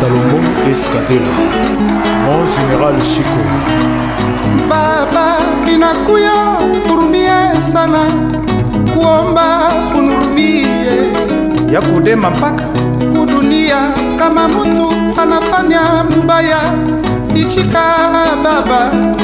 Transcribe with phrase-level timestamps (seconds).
[0.00, 1.34] salomon escadela
[2.24, 3.42] mon général chico
[4.66, 6.56] baba inakuya
[6.88, 7.38] kurumie
[7.72, 8.08] sana
[8.94, 10.64] kuomba kunurumie
[11.72, 12.64] ya kudema mpaka
[13.16, 14.88] kudunia kama mutu
[15.20, 15.82] anafanya
[16.16, 16.60] mubaya
[17.36, 17.84] ichika
[18.44, 18.80] baba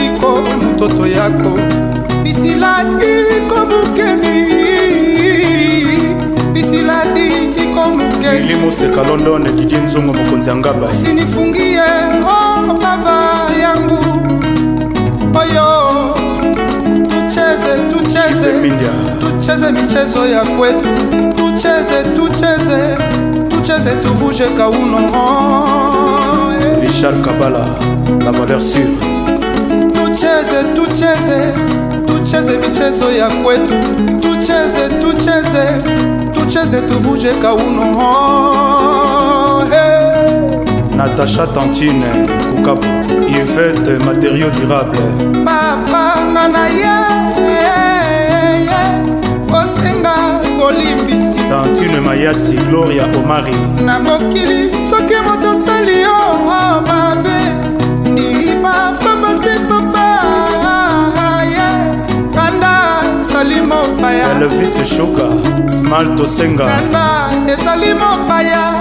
[0.07, 1.53] iko mtoto yako
[2.23, 3.17] bisiladi
[3.49, 4.39] komukeni
[6.53, 7.46] bisiladi
[7.87, 11.81] o mukeli moseka london didie nzongo mokonzi ya ngaba sinifungie
[12.29, 13.21] o oh, baba
[13.63, 13.99] yangu
[15.41, 15.69] oyo
[17.11, 18.77] tucheze tucheze
[19.21, 20.89] tucheze michezo ya kwetu
[21.37, 22.99] tucheze tucheze
[23.51, 26.81] tucheze tuvuje kauno oh, eh.
[26.89, 27.67] richard kabala
[28.25, 28.97] la valeur sûre
[29.95, 31.53] tucheze tucheze
[32.07, 33.73] tucheze michezo ya kwetu
[34.21, 36.16] tucheze tucheze
[36.57, 37.83] chaise tuvunjeka uno
[39.71, 40.49] hey.
[40.97, 42.07] natacha tantine
[42.57, 42.89] kukapu
[43.29, 45.01] ivete matériau durable
[45.45, 46.97] papanga na ye
[49.61, 50.15] osenga
[50.61, 57.39] kolimbisi tantine mayasi gloria omari na mokili soki moto osali yo oh, oh, mabe
[58.11, 59.59] ndima pamba te
[64.23, 65.27] elvis shuka
[65.69, 66.67] smart tosenga
[67.53, 68.73] ezali mopaya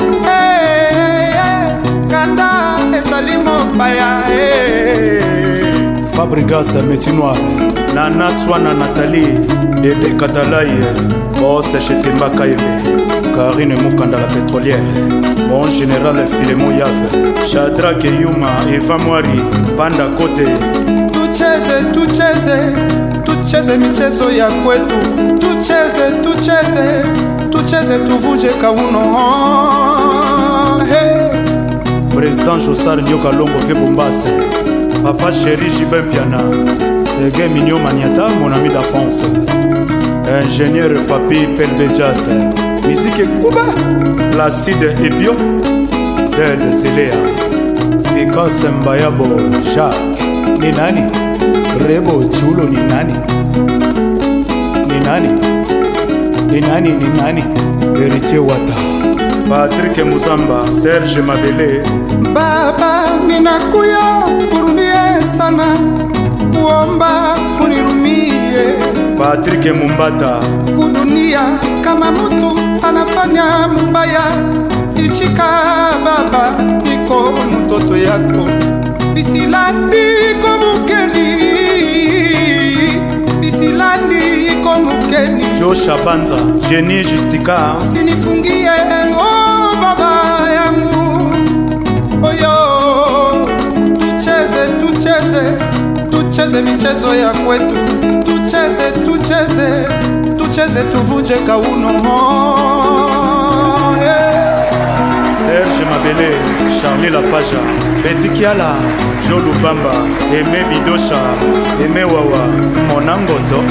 [2.09, 2.49] kanda
[2.97, 5.75] ezali mopaya eh, eh, eh.
[6.15, 7.39] fabrigas metinoir
[7.95, 9.37] nana swana natalie
[9.81, 10.85] dede katalaye
[11.53, 12.73] oseshetemba oh, kayebe
[13.35, 14.89] karine mokanda la pétrolière
[15.49, 17.07] bon général filemo yave
[17.51, 19.39] shadrak eyuma eva mwari
[19.77, 20.47] panda kote
[21.11, 23.04] tucheze tucheze
[23.51, 24.95] cheze michezo ya kwetu,
[25.39, 27.03] tucheze tucheze
[27.51, 29.03] tucheze tuvunje kauno
[30.89, 31.31] hey.
[32.15, 34.27] President Josar Nyoka Longo Vie Bombase
[35.03, 36.39] Papa Chéri Jibin Piana
[37.07, 39.21] Sege Mignon Magnata Mon ami d'Afrance
[40.45, 42.27] Ingénieur Papi Pelbe Jazz
[42.87, 43.65] Musique Kuba
[44.31, 45.35] Placide Ebio
[46.29, 47.19] Zed Zelea
[48.15, 49.27] Because Mbayabo
[49.73, 50.25] Jacques
[50.59, 51.03] Ni nani?
[51.87, 53.34] Rebo Chulo ni nani?
[54.95, 55.29] ni nani
[56.51, 57.41] ni nani ni nani
[57.99, 58.75] héritier wata
[59.49, 61.69] patrik musamba serge mabele
[62.35, 62.93] baba
[63.27, 64.01] minakuya
[64.51, 65.67] buruniye sana
[66.53, 67.11] kuomba
[67.57, 68.63] kunirumie
[69.19, 70.31] patrik mumbata
[70.79, 71.43] kudunia
[71.83, 72.49] kama mutu
[72.87, 74.25] anafanya mubaya
[75.05, 75.49] ichika
[76.05, 76.43] baba
[76.93, 77.19] iko
[77.57, 78.49] mtoto yako
[79.13, 80.05] bisilati
[80.41, 81.24] komukeli
[85.65, 86.35] jo shabanza
[86.69, 88.69] jeni justika usinifungie
[89.17, 91.03] o baba yangu
[92.27, 93.47] oyo
[93.99, 95.41] tucheze tucheze
[96.11, 97.75] tucheze michezo ya kwetu
[98.25, 99.85] tucheze tucheze
[100.37, 101.91] tucheze tuvunje kauno
[104.01, 104.69] yeah.
[105.45, 106.29] serge mabele
[106.81, 107.57] charli lapaja
[108.03, 108.75] betikiala
[109.29, 109.93] jo lubamba
[110.39, 111.19] eme bidosha
[111.85, 112.43] eme wawa
[112.91, 113.63] monangoto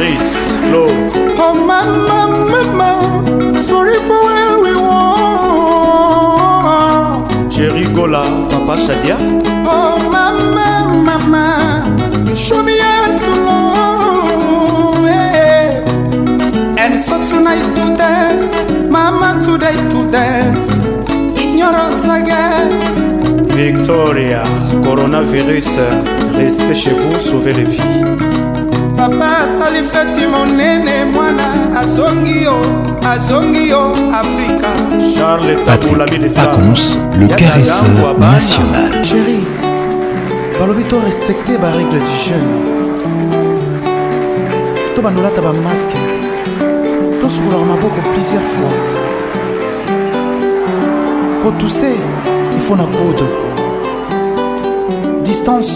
[0.00, 3.20] ris Oh, mama, mama,
[3.54, 4.86] sorry for where we were.
[7.50, 9.16] Chéri Gola, Papa Shadia.
[9.66, 11.44] Oh, mama, mama,
[12.36, 15.08] show me how to love.
[16.78, 18.54] And so tonight to dance,
[18.88, 20.68] mama, today to dance.
[21.38, 22.70] Ignorance again.
[23.58, 24.44] Victoria,
[24.84, 25.80] coronavirus,
[26.38, 28.28] restez chez vous, sauvez les vies.
[29.00, 31.48] papa asali feti monene mwana
[31.80, 32.54] azongi yo
[33.12, 33.82] azongi yo
[34.22, 34.68] afrika
[35.16, 35.58] charles
[36.36, 39.38] pacons le caresseur national chéri
[40.58, 42.50] balobi to respecte barègle du jeune
[44.94, 45.98] to bandolata bamaske
[47.20, 48.74] tosukolaka maboko plusieurs fois
[51.42, 51.90] kotuse
[52.56, 53.26] ifo na kodo
[55.24, 55.72] distance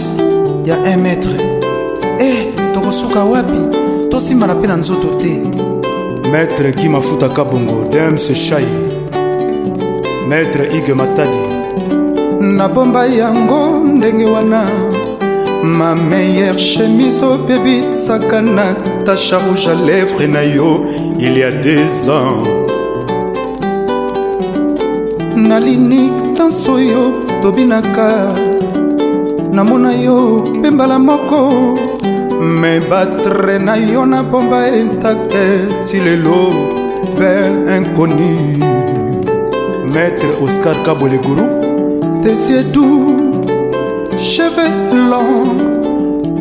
[0.65, 1.64] ya 1 mètre
[2.85, 3.57] tokosuka wapi
[4.11, 5.41] tosimbana mpe na nzoto te
[6.31, 8.65] maître gi mafutaka bongo dems shai
[10.29, 11.37] maître ige matadi
[12.41, 14.61] nabomba yango ndenge wana
[15.63, 18.73] ma meilleure chemise opebisaka na
[19.05, 20.85] tacha rouge à lèvre na yo
[21.19, 22.43] il y a des ans
[25.35, 28.35] nalini tanse oyo tobinaka
[29.51, 31.94] namona yo mpe mbala moko
[32.45, 35.45] me batre na yo na bomba intacte
[35.83, 36.41] ti lelo
[37.17, 38.31] bel inconnu
[39.93, 41.45] maître oscar kaboleguru
[42.23, 42.85] tesiedu
[44.31, 44.65] cheve
[45.09, 45.57] long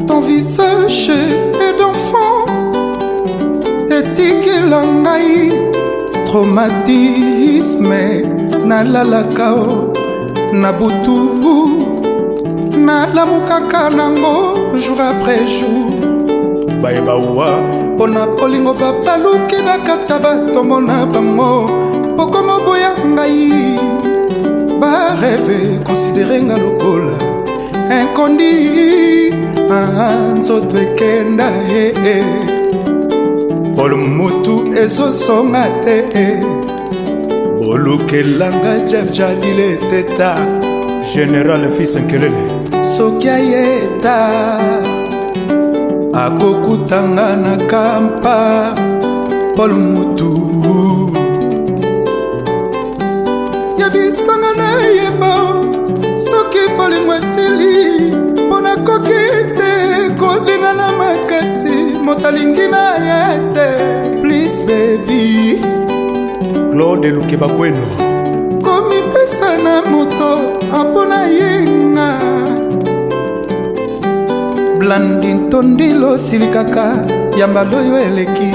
[0.07, 1.09] ton visage
[1.67, 2.43] est d'enfant
[3.99, 5.33] etikela ngai
[6.27, 8.01] traumatisme
[8.69, 9.69] nalalaka o
[10.61, 11.17] na butu
[12.87, 14.35] nalamukaka nango
[14.83, 15.94] jour après jour
[16.85, 17.51] bayeba wa
[17.97, 21.51] mpo na kolingo babaluki na kati ya batombo na bango
[22.17, 23.53] pokoma boya ngai
[24.81, 27.17] bareve konsidere nga lokola
[27.99, 28.53] inkondi
[29.71, 32.29] ah, ah, nzoto ekenda e eh, eh.
[33.77, 36.37] bolomutu ezosonga te eh.
[37.61, 40.31] bolukelanga jef jalile teta
[41.15, 42.45] général fils nkelele
[42.95, 44.17] soki ayeta
[46.17, 48.39] akokutanga na kampa
[49.57, 50.35] paul mutu
[53.79, 55.35] yebisanga na yeba
[56.27, 57.77] soki bolingo esili
[58.47, 59.23] mpo nakoki
[59.59, 59.73] te
[60.19, 61.77] kolinga na makasi
[62.07, 63.23] moto alingi na ye
[63.55, 63.69] te
[64.23, 65.27] plis bebi
[66.71, 67.85] claude luke bakweno
[68.65, 70.29] komipesa na moto
[70.81, 72.34] apona yenga
[74.85, 76.85] olandi ntondilo osili kaka
[77.41, 78.51] ya mbala oyo eleki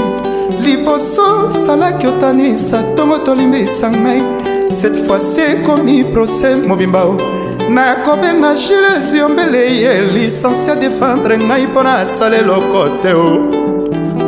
[0.65, 1.25] liboso
[1.65, 4.21] salaki otanisa ntongo tolimbisa ngai
[4.81, 7.13] cette fois-ci ekomi procès mobimba o
[7.69, 13.27] nakobenga jules yombele ye license adefendre ngai mpo na asala eloko te o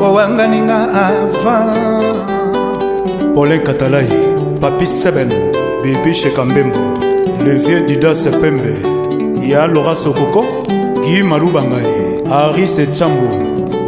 [0.05, 2.15] owanganinga avant
[3.35, 4.09] polin katalai
[4.61, 5.29] papi seben
[5.83, 6.79] bibi shekambembo
[7.45, 8.73] le vieux didas pembe
[9.51, 10.60] ya lora sokoko
[11.01, 13.29] gui maluba ngai haris etsambo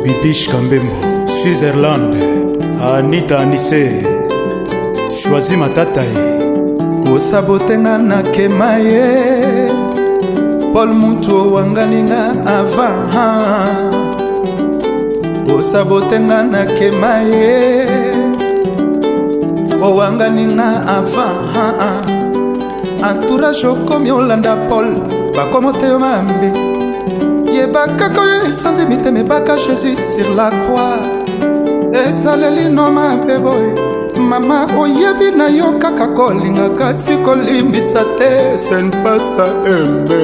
[0.04, 0.96] bibish kambembo
[1.32, 2.12] switzerland
[2.90, 3.82] anita anise
[5.20, 6.22] shwazi matata ye
[7.14, 9.06] osabotenga nakema ye
[10.74, 13.14] paul mutu owanganinga avant
[15.58, 17.52] osabotenga nakema ye
[19.88, 20.68] owanganinga
[20.98, 22.10] avant
[23.10, 24.90] entourage okomi olanda paul
[25.38, 26.73] bakomoteo mambe
[27.74, 30.96] bakaka oyo esanzi mitema ebaka jésus sur la croix
[32.04, 33.72] ezaleli noma mpe boye
[34.30, 38.30] mama oyebi na yo kaka kolinga kasi kolimbisa te
[38.66, 40.24] senpasa embe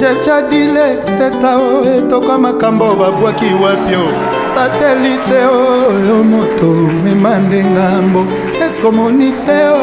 [0.00, 0.86] jejadile
[1.18, 4.08] teta o etoka makambo babwaki wapi o
[4.52, 6.68] satelite oyo moto
[7.04, 8.22] mema nde ngambo
[8.64, 9.80] eske omoni oh, te o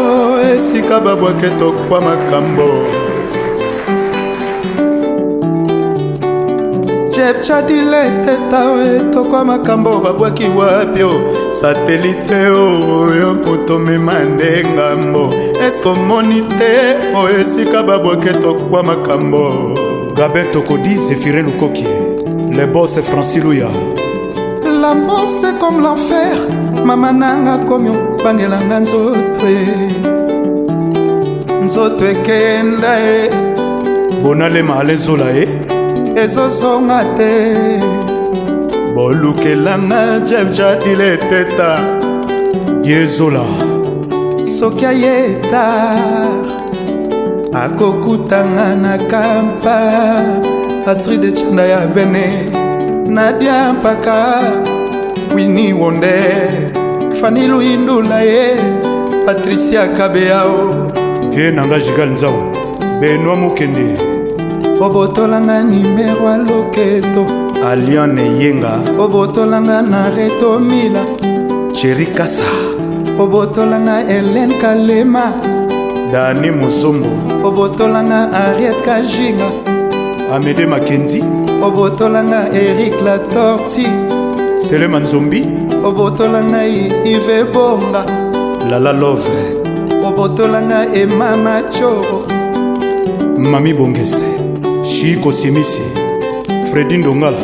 [0.56, 2.69] esika babwaki etokwa makambo
[7.23, 8.59] chef chadileteta
[8.95, 11.51] etokwa makambo babwaki wapi o oh?
[11.53, 15.33] satelite oh, oyo kotomema nde ngambo
[15.67, 16.65] eske omoni te
[17.17, 19.51] oyo oh, esika babwaki etokwa makambo
[20.15, 21.85] gabe tokodi zefire lukoki
[22.57, 23.67] le bos franci luya
[24.81, 29.89] l'amour c'est comme l'enfer mama nanga komi obangelanga nzoto e.
[31.63, 33.29] nzoto ekenda e
[34.23, 35.62] bonalema alezola e eh?
[36.15, 37.33] ezozonga te
[38.95, 41.72] bolukelanga jeff jadile teta
[42.84, 43.46] diezola
[44.58, 45.65] soki ayeta
[47.63, 49.77] akokutanga na kampa
[50.86, 52.25] astrid echanda ya bene
[53.08, 54.51] nadia mpaka
[55.36, 56.15] wini wonde
[57.22, 58.55] fani luindula ye
[59.25, 60.91] patricia kabeao
[61.29, 62.51] vie nanga jigal nzao
[63.01, 64.12] benoi mokende
[64.82, 67.24] obotolanga nimero ya loketo
[67.68, 71.03] alion eyenga obotolanga na retomila
[71.74, 72.44] cheri kasa
[73.20, 75.34] obotolanga helen kalema
[76.12, 77.08] dani mosombo
[77.48, 79.50] obotolanga ariet kajinga
[80.34, 81.24] amede makenzi
[81.65, 83.88] obotolanga erik la torti
[84.68, 85.42] selema nzombi
[85.86, 88.03] obotolanga ive bonga
[88.70, 89.32] lala love
[90.08, 92.24] obotolanga emama choro
[93.38, 94.32] mami bongese
[95.03, 95.81] chiiko simisi
[96.72, 97.38] fredi ndongala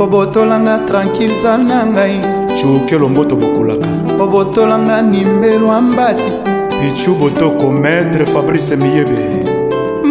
[0.00, 2.16] obotolanga tranquilza na ngai
[2.60, 3.88] cuke lomboto bokulaka
[4.24, 6.32] obotolanga nimbelwa mbati
[6.80, 9.18] pichu botoko maître fabrice miyebe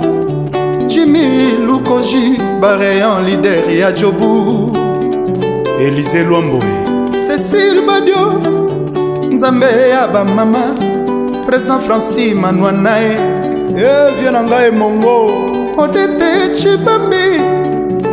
[0.87, 1.29] jimi
[1.67, 4.77] lukoji bareyan lider ya jobu
[5.81, 6.73] elize lwamboe
[7.27, 8.33] cécile badio
[9.33, 10.63] nzambe ya bamama
[11.47, 13.13] président franci manwana e
[13.77, 15.31] evie eh, na ngai mongo
[15.77, 17.52] odete cibambi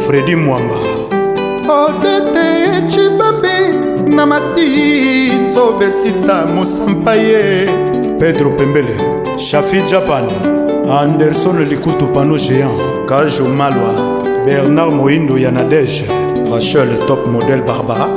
[0.09, 0.75] fredi mwamba
[1.69, 2.45] odete
[2.77, 3.51] ecibambe
[4.15, 7.69] na mati tsobesita mosampa ye
[8.19, 8.95] pedro pembele
[9.37, 10.25] shafi japan
[10.89, 13.93] anderson likutu pano géant kajo malwa
[14.45, 16.05] bernard moindo ya nadege
[16.51, 18.07] rachel top model barbara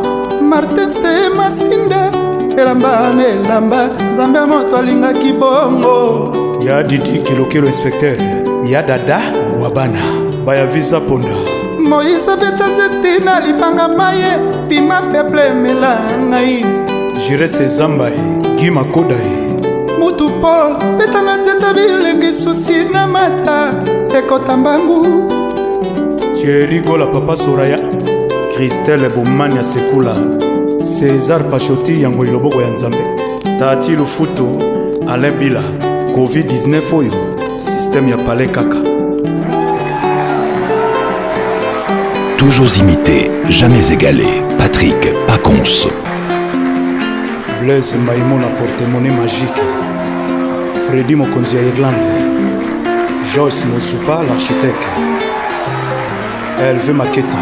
[0.41, 2.11] martin se masinda
[2.59, 5.97] elamba na elamba nzambe ya moto alingaki bongo
[6.67, 8.17] ya didi kilokilo inspecteur
[8.65, 9.21] ya dada
[9.59, 10.01] gwabana
[10.47, 14.37] baya visa ponda moise abeta nzete na libanga maye
[14.69, 16.65] pima peple emela ngai
[17.15, 18.19] jires ezamba ye
[18.59, 19.37] gi makoda ye
[20.01, 23.59] mutu paul betanga nzete bilengi susi na mata
[24.19, 25.01] ekota mbangu
[26.35, 27.79] tieri gola papa soraya
[28.55, 30.15] kristele bomani ya sekula
[30.79, 33.05] césar pashoti yango loboko ya nzambe
[33.59, 34.47] tati lufutu
[35.09, 35.61] alain bila
[36.15, 37.13] covid-19 oyo
[37.57, 38.92] systeme ya pale kaka
[42.43, 44.27] Toujours imité, jamais égalé.
[44.59, 44.97] Patrick
[45.29, 45.87] Pacons.
[47.63, 49.61] Blaise Maimon a porte-monnaie magique.
[50.89, 52.09] Freddy Mokonzi à Irlande.
[53.33, 54.83] Joyce Mosupa, l'architecte.
[56.61, 57.39] Hervé Maketa.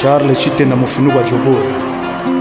[0.00, 1.60] Charles Chite Mofunu Bajobor.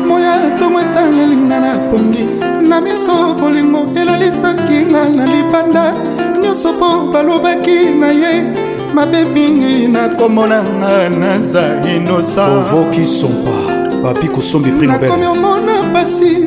[0.07, 2.25] moya etomo etalelinga na pongi
[2.69, 5.93] Namiso, polingo, bolingo elalisaki nga na libanda
[6.41, 8.58] nyonso mpo balobaki na ye
[8.93, 11.63] mabe mingi nakomonanga naza
[11.95, 13.57] inosaovokisopa
[14.03, 16.37] papi kosombi prix nobelnakomi omona pasi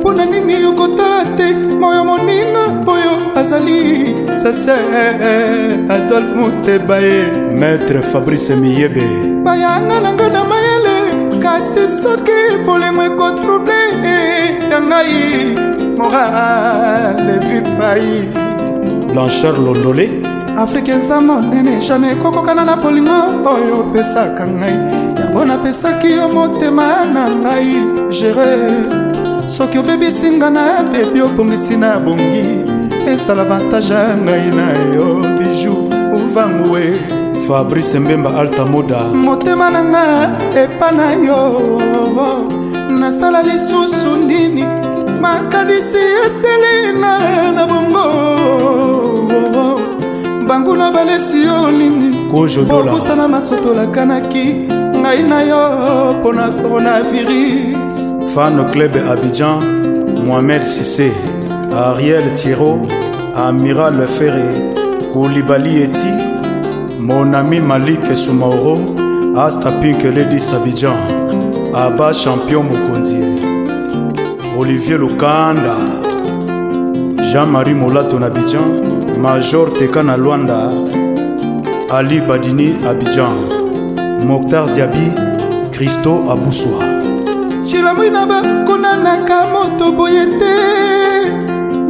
[0.00, 1.46] mpo na nini okotala te
[1.80, 3.76] moyo moninga oyo azali
[4.42, 7.20] sese eh, adolf muteba ye
[7.60, 9.04] maître fabrice miyebe
[9.44, 10.94] bayanga nanga na mayele
[11.42, 13.82] kasi soki bolemo ekotrouble
[14.70, 15.20] ya ngai
[15.98, 18.10] moral levipai
[19.12, 20.19] blanchard londole
[20.62, 23.16] afrika eza monene jamai ekokokana na bolingo
[23.54, 24.72] oyo opesaka ngai
[25.18, 27.72] yango napesaki yo motema na ngai
[28.14, 28.52] gere
[29.54, 32.46] soki obebisi nga na bebi obongisi na bongi
[33.10, 35.04] ezala avantage ya ngai na yo
[35.38, 35.74] biju
[36.18, 36.84] uvangue
[37.48, 40.04] fabrice mbemba alta moda motema na nga
[40.64, 41.40] epa na yo
[43.00, 44.64] nasala lisusu nini
[45.24, 47.14] makanisi eseli nga
[47.56, 48.04] na bongo
[50.50, 54.44] banguna balesi yo nini kopusana masotolakanaki
[55.00, 55.60] ngai na yo
[56.14, 57.94] mpo na coronavirus
[58.34, 59.56] fan club abidjan
[60.26, 61.12] mohamed sise
[61.86, 62.80] ariel tiero
[63.36, 64.44] amiral lefere
[65.12, 66.12] koulibaly eti
[67.06, 68.76] monami malik soumaoro
[69.46, 70.98] asta pink ledis abidjan
[71.74, 73.20] aba champion mokonzi
[74.58, 75.74] olivier lukanda
[77.32, 78.89] jean-marie molato na abidjan
[79.20, 80.70] major teka na lwanda
[81.92, 83.36] ali badini abidjan
[84.26, 85.12] moktar diabi
[85.70, 86.80] kristo abuswa
[87.70, 90.56] cilamwi na bakonanaka moto boye te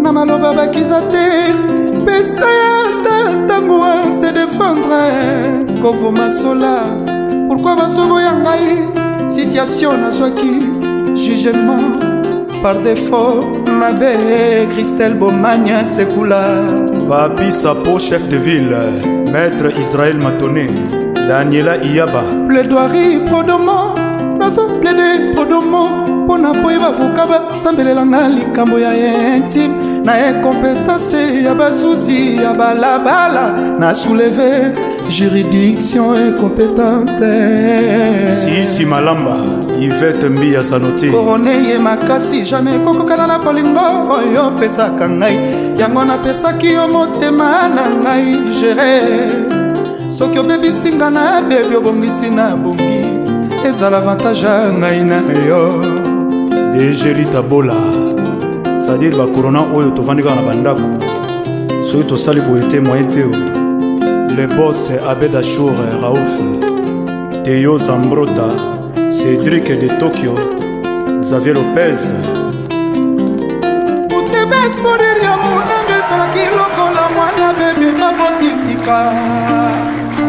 [0.03, 1.55] na maloba bakiza te
[2.05, 3.79] pesa yata ntango
[4.11, 5.05] se defendre
[5.83, 6.83] kovoma sola
[7.49, 8.91] pourkui basobo ya ngai
[9.31, 10.67] situation nazwaki
[11.15, 11.95] jugement
[12.63, 14.13] par défaut mabe
[14.75, 16.41] kristel bomania sekula
[17.11, 18.76] Papi Sapo, chef de ville,
[19.33, 20.69] maître Israël Matoné,
[21.26, 22.23] Daniela Iyaba.
[22.49, 23.97] Plaidoirie Prodomo,
[24.38, 28.93] nazo plaide Prodomo, mpo na po ye bavoka basambelelanga likambo ya
[29.37, 29.75] intime
[30.05, 34.73] na ekompetance ya bazuzi ya balabala na souleve
[35.09, 37.33] juridiction incompétente
[38.33, 45.35] sisi malamba ivete mbiya sanoti korone ye makasi jamai ekokokana na bolingo oyo opesaka ngai
[45.81, 48.95] yango napesaki yo motema na ngai gere
[50.17, 52.95] soki obebisi nga na bebi obongisi na bongi
[53.69, 55.19] ezala avantage ya ngai na
[55.49, 55.63] yo
[56.75, 57.77] degeri tabola
[58.83, 60.87] sadire bakorona oyo tovandi kaka na bandako
[61.93, 63.25] soki tosali boye te moye te
[64.37, 66.33] le bos abed ashour raouf
[67.45, 68.77] teyo zambrota
[69.11, 70.35] Cédric de Tokyo,
[71.23, 71.99] Xavier Lopez.
[74.14, 79.12] kuteba soleri ya monanga ezalaki lokola mwana bebe mabotisika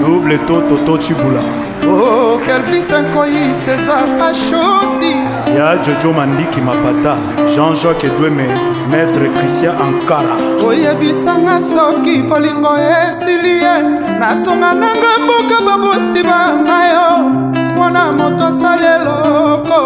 [0.02, 1.44] double to toto cibula
[1.88, 5.14] o oh, kelvis nkoi césar ashoti
[5.58, 7.16] ya jojo mandiki mapata
[7.56, 8.48] jean-jacques edweme
[8.92, 10.36] maître christian ankara
[10.66, 13.82] oyebisanga soki bolingo esili ye
[14.20, 17.41] nazonga nanga mboka babotima na yo
[17.82, 19.78] omona moto asali eloko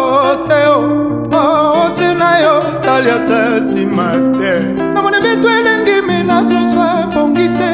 [0.48, 0.68] te
[1.80, 4.52] osi na yo tali ata nsima te
[4.94, 7.70] namoni bito elengimi nazozwa ebongi te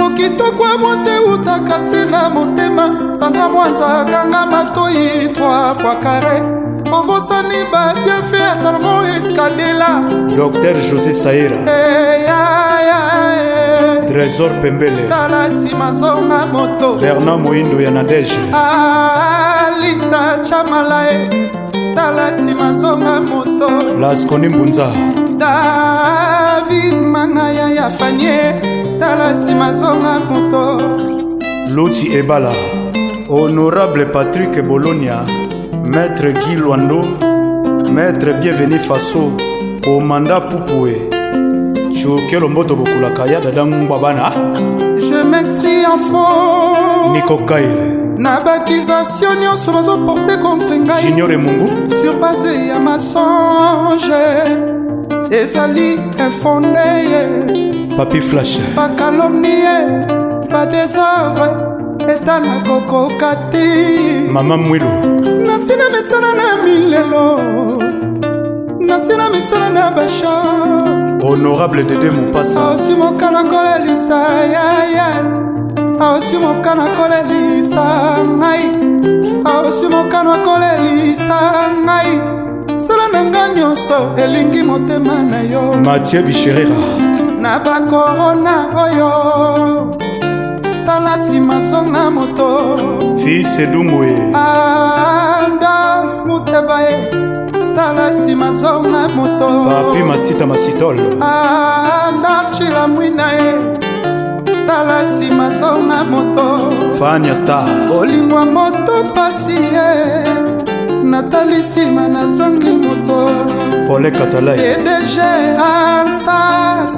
[0.00, 2.84] mokitoko ya mwasi eutaka se na motema
[3.18, 6.36] sandra mwanza kanga matoi 3 fois carré
[6.98, 9.88] obosani babienfe eh, ya salmo eskadela
[10.36, 13.21] dr josé saira hey, yeah, yeah.
[14.12, 21.48] trésor pembele tala nsima zonga moto bernard moindo ya nadege alita chamalae
[21.96, 24.92] tala nsima zonga moto laskoni mbunza
[25.36, 28.54] david mangaya ya fanie
[29.00, 30.62] tala nsima zonga moto
[31.74, 32.52] luti ebala
[33.28, 35.20] honorable patrik bolonia
[35.84, 37.00] maître guy lwando
[37.92, 39.32] maître bienvenu faso
[39.84, 41.21] komanda pupue
[42.02, 44.30] shoke lombo tobokolaka ya dada ngwa bana
[45.10, 46.26] je mextri info
[47.12, 47.86] niko gaile
[48.18, 51.68] na bakizasio nyonso bazoporte contre ngai junior emungu
[52.02, 54.24] sur base ya masonge
[55.30, 57.22] ezali infonde ye
[57.96, 59.76] papi flash bakalomnie
[60.52, 61.48] badesordre
[62.14, 63.66] eta nakokoka te
[64.32, 64.90] mama mwilu
[65.46, 67.26] nasina misala na milelo
[68.80, 75.06] nasina misala na bashar honorable dede mopasa aosi ah, mokana kolelisa yaya
[76.00, 77.84] aosi ah, mokana kolelisa
[78.38, 78.64] ngai
[79.44, 81.38] aosi ah, mokana kolelisa
[81.84, 82.12] ngai
[82.86, 86.80] sala na ngai nyonso elingi motema na yo matie bisherera
[87.40, 89.10] na bakorona oyo
[90.86, 92.48] tala nsima zonga moto
[93.24, 97.31] fise dumboe adolf mutebaye
[97.76, 103.52] tala nsima zonga moto papi masita masitol anarchila ah, mwina ye
[104.66, 106.44] tala nsima zonga moto
[106.98, 107.68] fania star
[108.00, 109.88] olingwa moto pasi ye
[111.04, 113.18] natali nsima nazongi moto
[113.86, 114.88] pole katalai edg
[115.72, 116.94] ansas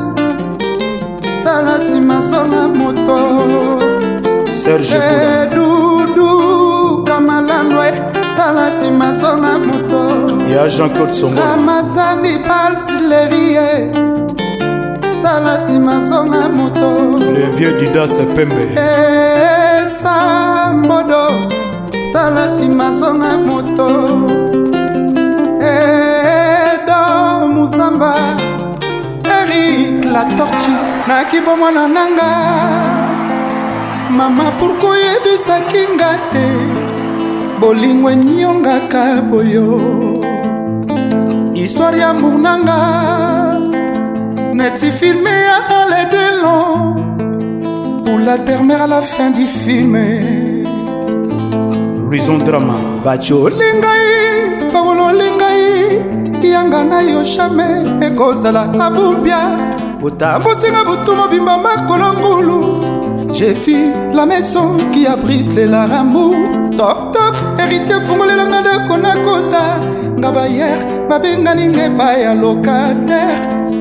[1.44, 3.18] tala nsima zonga moto
[4.62, 5.00] serge
[5.54, 10.02] dudu kamalandwe tala nsima zonga moto
[10.54, 13.90] ya jean-claude songoramazali balsilerie
[15.22, 16.88] tala nsima zonga moto
[17.34, 18.64] le vieux didas pembe
[19.84, 21.22] esambodo
[22.12, 23.88] tala nsima zonga moto
[25.72, 27.00] edo
[27.54, 28.14] musamba
[29.38, 32.28] erik la tortue nakibomwana nanga
[34.16, 36.46] mama pourkoi oyebisaki nga te
[37.60, 39.80] bolingo enyongaka boyo
[41.54, 42.78] histware ya mbunanga
[44.54, 46.94] neti filme ya aledelon
[48.04, 49.96] pour la termere à la fin du film
[52.10, 59.38] luison drama baci olingai bawolo olingai yanga na yo jamai ekozala abumbia
[60.02, 62.58] otambusinga butu mobimba makolo ngulu
[63.32, 66.36] je fis la maison qui abrite les laramour
[66.78, 69.64] toktok heritier fungolelanga ndako nakota
[70.18, 73.34] nga bayere babengani nga epai ya lokatere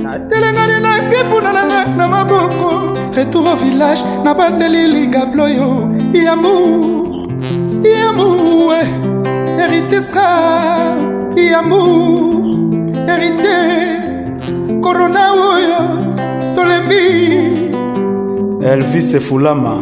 [0.05, 2.69] natelengani na kefuna nanga na maboko
[3.15, 5.69] retour au village nabandeli ligablo yo
[6.13, 7.17] yamour
[7.93, 8.73] yamour
[9.59, 10.93] heritier scar
[11.33, 12.45] yamour
[13.09, 13.97] heritier
[14.85, 15.79] korona oyo
[16.55, 17.07] tolembi
[18.71, 19.73] elvis efulama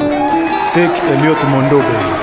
[0.72, 2.21] sek eliot mondobe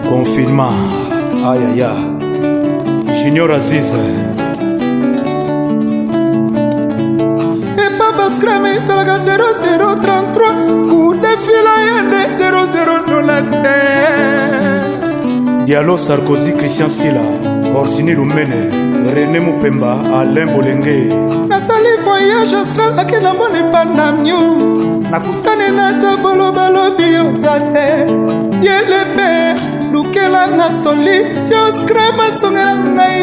[0.09, 0.75] confinement
[1.51, 2.03] aïe aïe aïe
[3.23, 4.31] junior aziz euh,
[15.72, 17.20] dialo sarkozy christian sila
[17.80, 18.61] orsini lumene
[19.14, 20.98] rené mopemba alain bolenge
[21.50, 24.40] nasali voyage astral nakenda mbona epanda mio
[25.12, 27.87] nakutani na sobolo balobi oza te
[28.66, 29.61] yele pere
[29.92, 33.20] lukelanga solution scrama asongela ngai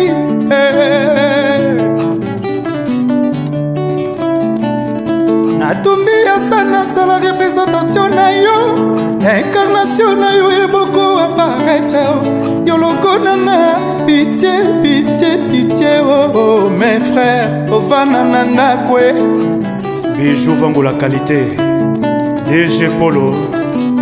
[5.59, 8.88] natumbi yasa nasala representation na yo
[9.27, 12.65] incarnation na yo eboko aparetre oh.
[12.65, 14.49] yo lokona na pitie
[14.81, 19.13] pitie pitie oo oh, oh, mes frère ovanda na ndako e
[20.17, 21.51] bijou vangola kalite
[22.47, 23.33] dg polo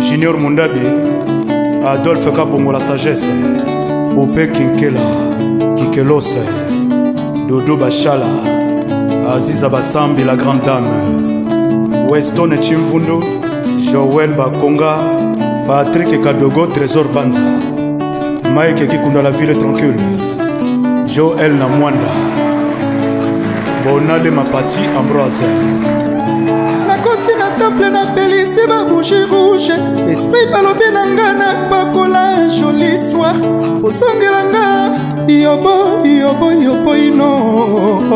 [0.08, 0.86] junior mondabi
[1.84, 3.28] adolphe kabongola sagesse
[4.14, 5.02] pope kinkela
[5.76, 6.42] kikelose
[7.48, 8.28] dodo bashala
[9.34, 13.37] aziza basambi la grande dame weston chimvundo
[13.78, 14.96] joel bakonga
[15.66, 17.40] patrik kadogo trésor banza
[18.54, 20.02] mike kikunda la ville tranquille
[21.06, 22.08] joel na mwanda
[23.84, 25.44] bonale mapati ambroise
[26.88, 29.72] nakoti na temple napelisi babougi rouge
[30.12, 33.36] esprit balobi na nga napakola joli soir
[33.82, 34.90] kosongela nga
[35.32, 37.30] yobo yobo yoboino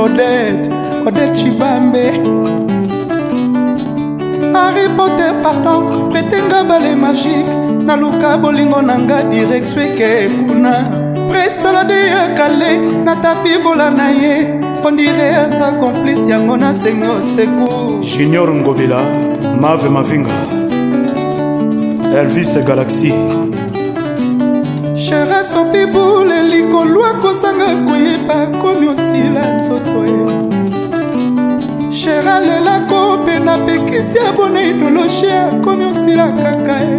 [0.05, 0.71] odet
[1.07, 2.23] odet chibambe
[4.55, 7.53] harry potter pardon pretenga bale magike
[7.85, 10.11] naluka bolingo na nga direktio eke
[10.49, 10.73] kuna
[11.31, 12.71] presalade ya kale
[13.05, 14.35] na tapi vola na ye
[14.85, 17.69] ondire aza complice yango na sengi oseku
[18.03, 19.01] junior ngobila
[19.63, 20.35] mave mavinga
[22.21, 23.15] elvis galaxie
[25.05, 30.51] shera sopibulelikolo akozanga koyeba komi osila nzoto ye
[32.05, 36.99] géral elako mpe napekisi abona idologie akomi osila kaka ye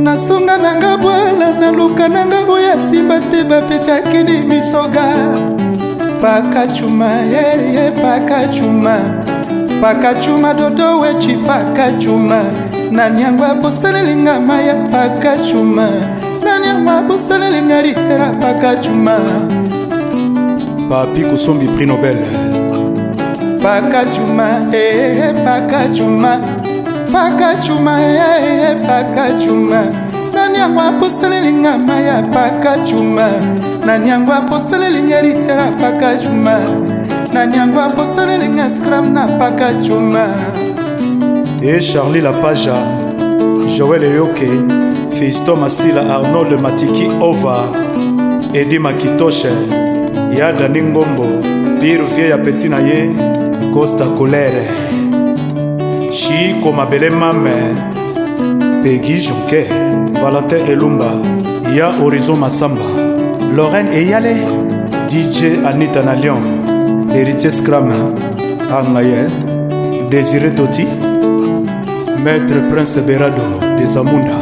[0.00, 5.04] nasonga nanga bwala naluka nanga oyo atimba te bapeti akende misoga
[6.22, 8.96] pakacuma yeye pakacuma
[9.82, 12.40] pakacuma dodo wechi pakacuma
[12.90, 15.86] naniango abosalelinga maya pakacuma
[16.44, 19.16] naniango abosalelinga ritera pakacuma
[20.88, 22.47] papi kosombi prix nobel
[23.62, 26.40] pakachuma ee eh, eh, eh, pakachuma
[27.12, 29.84] pakachuma ee pakachuma
[30.34, 33.28] nani yango apuselelinga maya pakachuma
[33.86, 36.60] nani yango apuselelinga eritera pakachuma
[37.32, 40.26] nani yango apuselelinga scram na pakachuma
[41.62, 42.74] e charli lapaja
[43.78, 44.48] joel eyoke
[45.18, 47.64] fisto masila arnold matiki ova
[48.54, 49.48] edi makitoshe
[50.38, 51.26] ya dani ngombo
[51.82, 53.27] birvie ya peti na ye
[53.70, 54.66] costa colere
[56.10, 57.56] chiko mabele mame
[58.82, 59.66] pegi jonke
[60.20, 61.10] valentin elumba
[61.78, 62.84] ya horizon masamba
[63.56, 64.32] lorraine eyale
[65.10, 65.38] dj
[65.70, 66.42] anita na lion
[67.14, 67.92] héritier scram
[68.78, 69.20] angaye
[70.10, 70.86] désiré toti
[72.24, 73.46] maître prince berado
[73.78, 74.36] de zamunda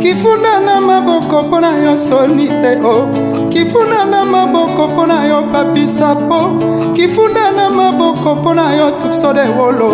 [0.00, 3.48] kifuna maboko mpo na yo soni te o oh.
[3.48, 6.58] kifuna na maboko mpo na yo papisa po
[6.92, 9.90] kifuna na maboko mpo na yo tuksode wolo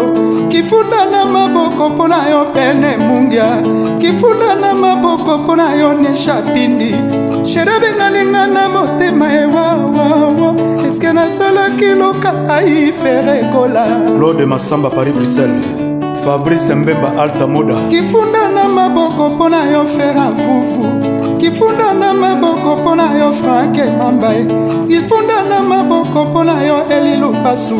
[0.49, 3.63] kifuna na maboko mpo na yo pene mungia
[4.01, 6.95] kifuna na maboko mpo na yo neshapindi
[7.45, 10.55] sherabenganinga na motema ewawawa
[10.87, 13.87] eske nasalaki loka aiferekola
[14.19, 15.80] claude masamba paris bruxelles
[16.25, 21.01] fabrice mbemba altamoda kifunda na maboko mpo na yo fera vuvu
[21.39, 24.45] kifunda na maboko mpo na yo franke mambae
[24.89, 27.77] kifunda na maboko mpo na yo elilupasu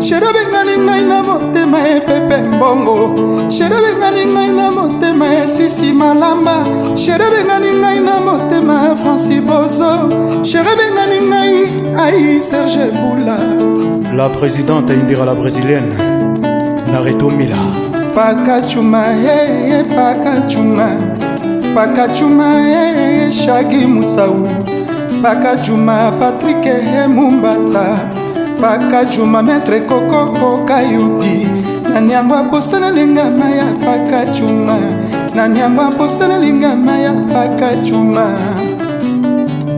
[0.00, 2.94] sherobengani ngai na motema epepe mbongo
[3.50, 6.56] sherobengani ngai na motema esisi malamba
[6.94, 9.90] sherobengani ngai na motema e franci bozo
[10.48, 11.56] sherobengani ngai
[12.04, 13.36] ai serge bula
[14.18, 16.09] la présidente indira la brésilienne
[16.92, 17.56] na retomila
[18.14, 20.88] pakachuma yeye pakachuma
[21.74, 24.36] pakachuma yeye shagi musau
[25.22, 27.86] pakachuma patrike ye mumbata
[28.60, 31.48] pakachuma metre kokoko kayudi
[31.92, 34.76] nani yango aposana lingama ya pakachuma
[35.34, 38.24] nani yango aposana lingama ya pakachuma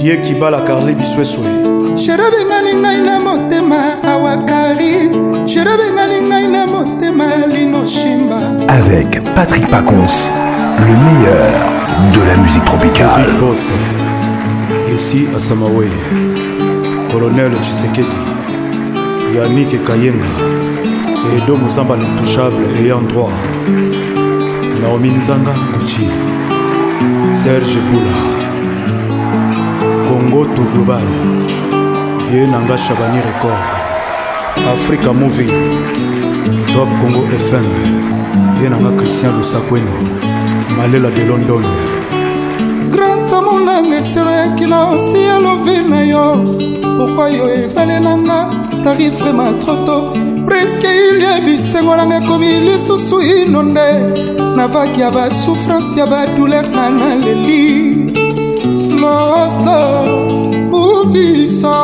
[0.03, 1.52] ye kibala karle bisweswe
[2.05, 2.73] sherobengani
[3.25, 4.95] motema awakari
[5.47, 8.39] sherobengani ngai na motema linoshimba
[8.69, 10.15] avec patrick pacons
[10.87, 11.53] le meilleur
[12.15, 13.29] de la musique tropicale
[14.95, 15.91] ici à Samaway.
[17.13, 18.21] colonel tshisekedi
[19.37, 20.33] yannick kayenga
[21.37, 23.33] edo mozamba l'intouchable ayant droit
[24.83, 26.09] naomi nzanga kuchi
[27.45, 28.17] serge Boula
[30.09, 31.52] congo to global
[32.33, 33.63] ye nanga chabani record
[34.75, 35.53] africa movie
[36.73, 37.67] top congo fm
[38.61, 39.93] ye nanga christian lusakweno
[40.77, 41.65] malela de london
[42.93, 46.23] gratamonanga esero yakina osi elove na yo
[46.97, 48.39] pokwa yo ebale nanga
[48.85, 49.97] tari vraimen troto
[50.47, 53.89] preske ilie bisengo nanga ekomi lisusu ino nde
[54.57, 57.63] na vaki ya basouffrance ya badouler nga na leli
[58.83, 59.77] slosto
[60.71, 61.75] movis biso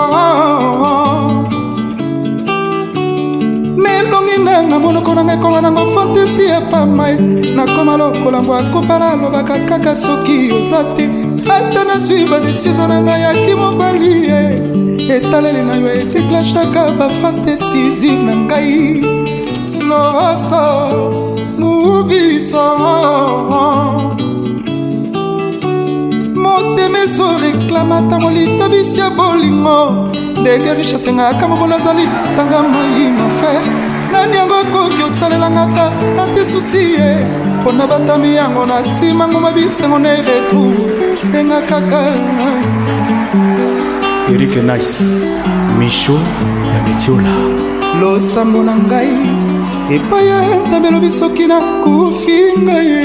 [3.82, 7.14] melongi nanga monoko nanga ekonga nango fantasi epamai
[7.56, 11.04] nakoma lokola mbw akopala alobaka kaka soki oza te
[11.54, 14.38] ata nazwi badesizo na ngai yaki mobali ye
[15.16, 18.76] etaleli na yo edeklashaka bafase decisive na ngai
[19.74, 20.64] slosto
[21.60, 24.17] moviso oh, oh, oh.
[26.64, 29.78] motema ezoreklama ntango litabisi ya bolingo
[30.40, 33.70] ndenge richese ngayaka mokolo azali tanga maina frere
[34.12, 35.84] nani yango akoki osalelanga ta
[36.22, 37.26] ate susi ye
[37.60, 40.74] mpo na batami yango na nsima ngoma bisengo na eretour
[41.38, 42.00] enga kaka
[44.34, 45.04] erike nice
[45.78, 46.16] misho
[46.72, 47.32] ya mitiola
[48.00, 49.47] losambo na ngai
[49.94, 53.04] epai ya nzambe elobi soki nakufi ngaye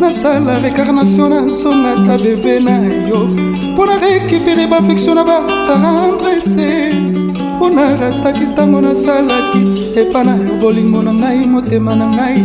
[0.00, 2.74] nasala recarnation na nzonga ta bebe na
[3.10, 3.20] yo
[3.74, 6.68] mpo na rekipere baaffection na batendrese
[7.56, 9.62] mpo narataki ntango nasalaki
[10.00, 12.38] epa na yo bolingo na ngai motema na ngai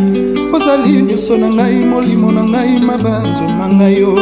[0.54, 4.12] ozali nyonso na ngai molimo na ngai mabanzoma ngai yo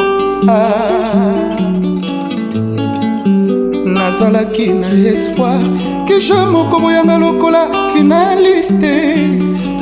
[0.52, 1.56] ah.
[3.94, 5.64] nazalaki na espoir
[6.06, 8.94] ke ja moko boyanga lokola finaliste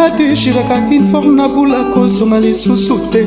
[0.00, 3.24] adeshiraka informe na bula kozonga lisusu te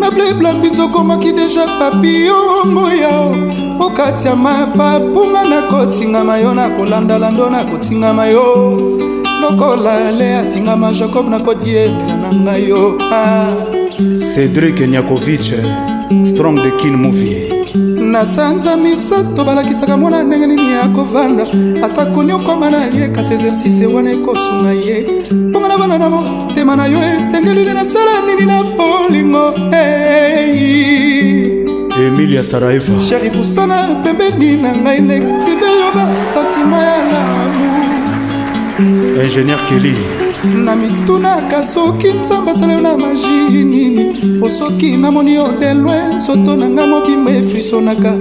[0.00, 3.32] na bleblambi nzokomaki deja papio moya
[3.80, 8.98] okati ya mapapunga na kotingama yo na kolandalando na kotingama yo
[9.40, 13.48] lokola ale atingama jacob na kodiela na ngai yo ah.
[14.34, 15.52] cédrik niakovich
[16.24, 17.36] strong de kin movie
[18.02, 21.46] na sanza misato balakisaka mwana ndenge nini akovanda
[21.84, 25.06] ata koni okoma na ye kasi exercice wana ekosunga ye
[25.74, 29.52] na bana na motema na yo esengelili nasala nini na bolingo
[32.04, 37.64] emilia saraeva sheri kusana pembeni na ngai nexibe yo basantima ya lamu
[39.24, 39.94] ingénieur keli
[40.64, 44.04] na mitunaka soki nzambe asala yo na magi nini
[44.40, 48.12] po soki namoni yo delwe nzoto na ngai mobimba efrisonaka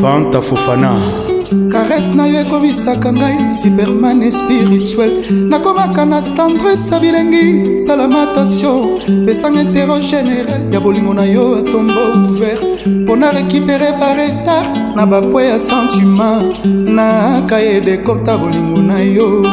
[0.02, 1.31] fanta fofana
[1.70, 5.12] karese na yo ekomisaka ngai superman spirituel
[5.52, 8.96] nakomaka na tendrese bilengi sala matation
[9.28, 15.04] pesanga intero général ya bolingo na yo atombo ouvert mpo na récupere par retard na
[15.06, 19.44] bapwe ya sentiment nakayede kota bolingo na yo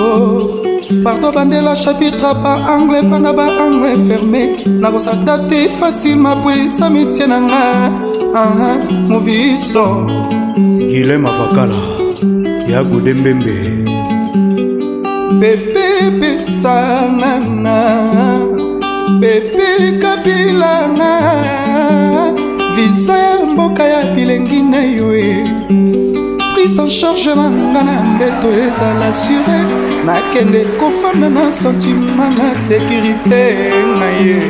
[1.04, 7.26] pardo bandela chapitre pa anglais mpa na baanglais ferme nakosata te facile mapwe esa mitie
[7.26, 7.64] na nga
[8.38, 8.76] aha ah,
[9.10, 10.06] moviso
[10.88, 11.74] gile mavakala
[12.68, 13.52] ya godembembe
[15.40, 15.88] pepe
[16.20, 17.80] pesanganga
[19.20, 19.68] pepe
[20.02, 21.12] kabilanga
[22.76, 25.32] visa ya mboka ya bilengi na yo e
[26.54, 29.60] prise en charge na nga na mbeto ezala sure
[30.06, 33.44] nakende kofanda na sentima na sekurité
[34.00, 34.40] na ye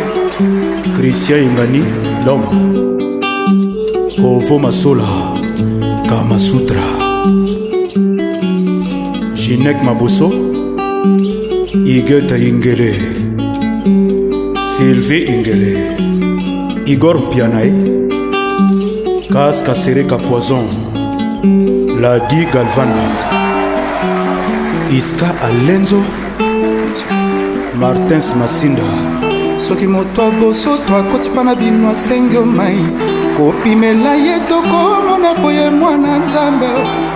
[0.96, 1.82] christian ingani
[2.26, 2.42] lom
[4.22, 5.37] kovo masola
[6.08, 6.80] Kama Sutra
[9.36, 10.32] Jinek Mabuso
[11.84, 12.92] Igeta Ingele
[14.72, 15.72] Sylvie Ingele
[16.88, 18.08] Igor Pianae
[19.28, 20.64] Kas Kasereka Poison
[22.00, 23.04] Ladi Galvana
[24.88, 26.00] Iska Alenzo
[27.76, 28.88] Martins Masinda
[29.60, 33.07] soki moto aboso to akoti mpa na bino asengi omai
[33.38, 36.66] kobimela ye tokomona po ye mwana nzambe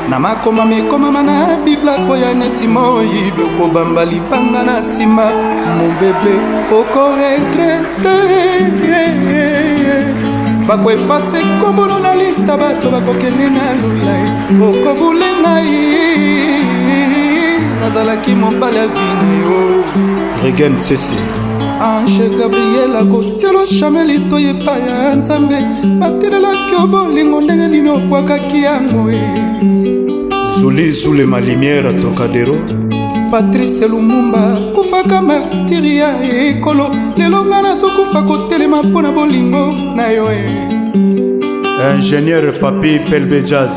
[0.09, 5.27] na makomami ekomama na bibla koya neti moyibi okobamba libanga na nsima
[5.77, 6.35] mobebe
[6.79, 8.15] okoretrete
[10.69, 14.27] bakoefase nkombolo na lista bato bakokende na lolai
[14.69, 15.75] okobule ngai
[17.81, 19.61] nazalaki mobali ya vino yo
[20.43, 21.17] regen tsesi
[21.91, 25.57] anshe gabriela kotielo chamel etoyi epai ya nzambe
[26.01, 29.03] batelelaki o bolingo ndenge nini obwakaki yango
[30.59, 32.57] zulizulema limiere trocadero
[33.31, 34.43] patrice lumumba
[34.75, 36.11] kufaka martiri ya
[36.47, 36.87] ekolo
[37.19, 39.65] lelo nga nazokufa kotelema mpo na bolingo
[39.97, 40.43] na yo e.
[41.95, 43.77] ingénieur papi pelbe jaz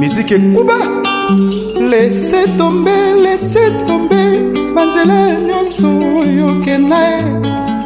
[0.00, 0.76] miziki ekuba
[1.90, 4.21] lese tombe lese tombe
[4.74, 5.86] banzela nyonso
[6.22, 7.00] oyo okenda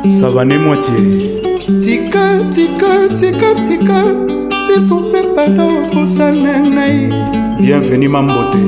[0.04, 1.02] ye savane moitie
[1.84, 3.98] tika tika tika tika
[4.64, 6.96] sifuple pardon kosala ngai
[7.60, 8.62] bienvenu mambote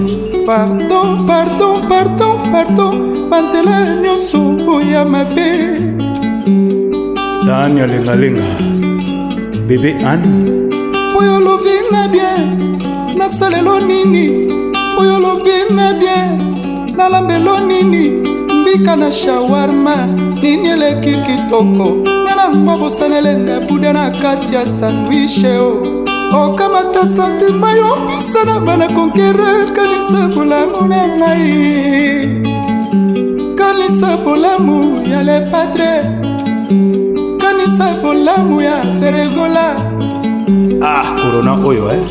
[0.46, 2.94] pardon pardon pardon pardon
[3.30, 4.40] banzela nyonso
[4.76, 5.48] oya mabe
[7.46, 8.46] dani alengalenga
[9.68, 10.36] bebe anne
[11.18, 12.42] oyo olovinga bien
[13.18, 14.24] nasalelo nini
[15.00, 16.47] oyo olovinga bien
[16.98, 18.10] nalambelo nini
[18.60, 20.06] mbika na shawarma
[20.42, 21.88] nini eleki kitoko
[22.24, 25.68] nanangwa kosanelenga buda na kati ya sandwishe o
[26.32, 26.44] oh.
[26.44, 32.42] okamata santima yombisa na bana konkere kanisa bolamu na ngai
[33.58, 36.02] kanisa bolamu ya lepatre
[37.40, 39.66] kanisa bolamu ya feregola
[40.82, 42.04] ah korona oyo e eh?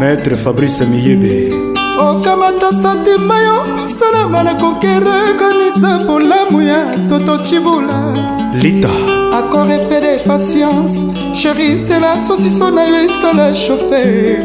[0.00, 1.65] maître fabrice miyebe
[1.98, 8.12] okamata santima yo misalama nakoki rekonisa bolamu ya toto cibula
[8.54, 8.90] lita
[9.32, 11.00] akor epede patience
[11.34, 14.36] sheri zela sosiso na yo esala shofe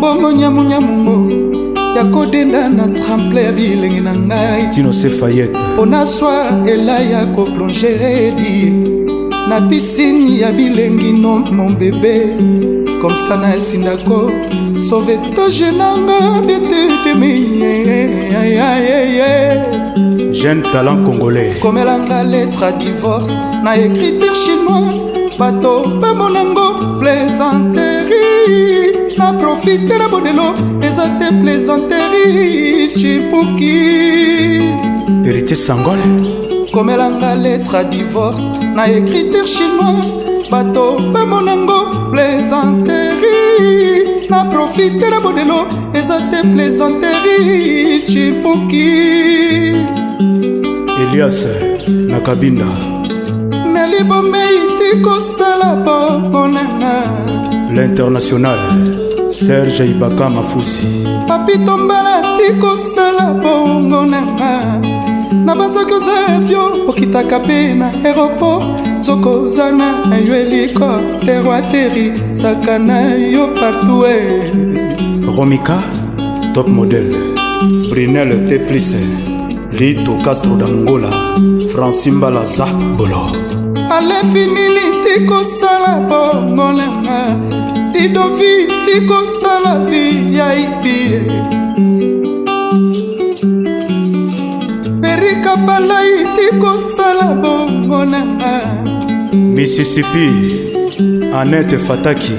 [0.00, 1.34] bongo nyamunyamungo
[1.96, 7.88] ya kodenda na tremple ya bilenge na ngai tinose fayete mpona swir elai ya koplonge
[7.98, 8.70] redi
[9.48, 14.20] na pisini ya bilengi no mon bebe komsa nasindako
[14.90, 18.02] sovetage nanga detetemine
[20.32, 23.32] jeune talent congolais komelanga letre a divorce
[23.64, 25.00] na écriture chinoise
[25.38, 30.48] bato bamonango plaisanterie na profite na bodelo
[30.88, 33.78] eza te plaisanterie cipuki
[35.26, 36.00] héritier sangol
[36.74, 38.42] komelanga letre a divorce
[38.76, 48.92] na écriture chinoise bato bamonango plaisanterie na profite na bodelo eza te plaisanterie cipuki
[51.02, 51.46] elias
[52.08, 52.66] na kabinda
[53.72, 56.92] nelibomei ti kosala bomonana
[57.74, 58.60] l'international
[59.30, 60.86] serge ibaka mafusi
[61.28, 64.52] papitombala ti kosala bongo nanga
[65.44, 69.88] na banzoki ozevio okitaka mpe na aéroport nzoko oza na
[70.18, 74.18] yo helikoptere ateri saka na yo partout e
[75.36, 75.78] romika
[76.54, 77.14] top model
[77.90, 79.16] brinel teplice eh.
[79.78, 81.10] lito castro dangola
[81.70, 82.66] francimbalaza
[82.98, 83.30] bolo
[83.96, 87.20] alefi nini tikosala bongo nanga
[87.94, 91.22] lidovi tikosala vi ya ipie
[95.02, 98.85] perikabalai tikosala bongo nanga
[99.32, 100.60] missisipi
[101.34, 102.32] anete fataki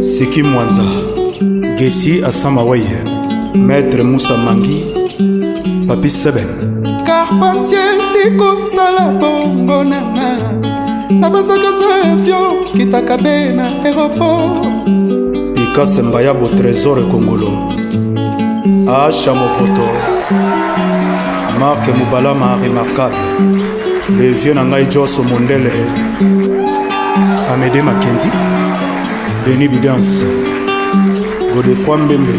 [0.00, 0.82] siki mwanza
[1.78, 2.96] gesi asamaweye
[3.54, 4.78] maître musa mangi
[5.88, 6.46] papi seben
[7.06, 7.90] carpentier
[8.24, 10.28] tikosala bongo nanga
[11.10, 14.66] na bazakasa avion kitaka be na aéroport
[15.54, 17.48] pikase mbayabo trésor ekongolo
[19.06, 19.86] asha mofoto
[21.60, 23.69] marke mubalama remarkable
[24.18, 25.70] le vieux na ngai joso mondele
[27.52, 28.28] amede makendi
[29.44, 30.24] deni bidance
[31.54, 32.34] godefroi mbembe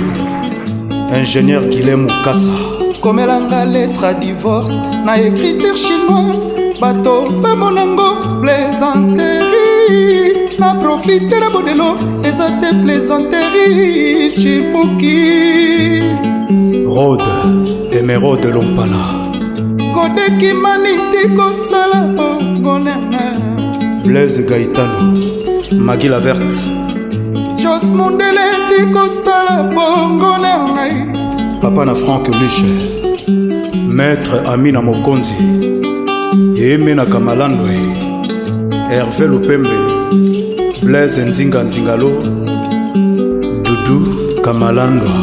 [1.19, 2.55] ingénieur gile mokasa
[3.01, 4.73] komelanga letre divorce
[5.05, 6.45] na écriture chinoise
[6.81, 9.39] bato bamonango plaisanterie
[10.59, 11.89] na profite na bodelo
[12.23, 15.19] eza te plaisanterie cipuki
[16.87, 19.20] rode emerode lompala
[19.95, 23.25] kodeki maniti kosala bongonanga
[24.05, 24.97] blaise gaitano
[25.85, 26.59] magila verte
[27.61, 30.95] jos mondele ti kosala bongo na ngai
[31.61, 32.69] papa na frank luche
[33.97, 35.35] maître ami na mokonzi
[36.69, 37.75] eme na kamalandwe
[38.91, 39.77] herve lupembe
[40.85, 42.09] blaise nzinganzingalo
[43.65, 43.97] dudu
[44.45, 45.13] kamalandwa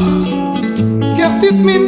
[1.19, 1.88] kertis min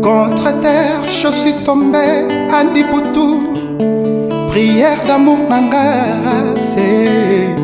[0.07, 3.41] Contre terre, je suis tombé à Nipoutou
[4.51, 5.79] Prière d'amour nanga,
[6.57, 7.60] c'est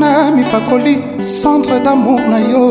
[0.00, 2.66] namipakoli centre damour na yo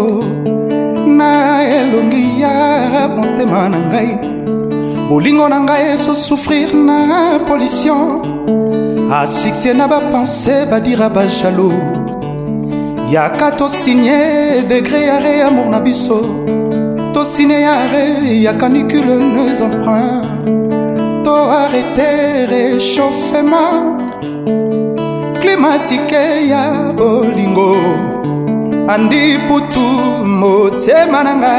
[1.20, 1.32] na
[1.78, 2.54] elongi ya
[3.16, 4.12] motema na ngai
[5.10, 6.98] bolingo na ngai ezosouffrir na
[7.48, 8.06] pollution
[9.18, 11.70] asfixie na bapense badira bajalo
[13.16, 14.20] yaka tosigne
[14.70, 16.20] degre ya re ya mour na biso
[17.14, 18.06] tosine ya re
[18.46, 20.26] ya canicule nos emprunts
[21.26, 22.10] to arrete
[22.52, 23.97] réchauffement
[25.48, 27.76] klimatike ya bolingo
[28.92, 29.80] andi putu
[30.26, 31.56] motema na nga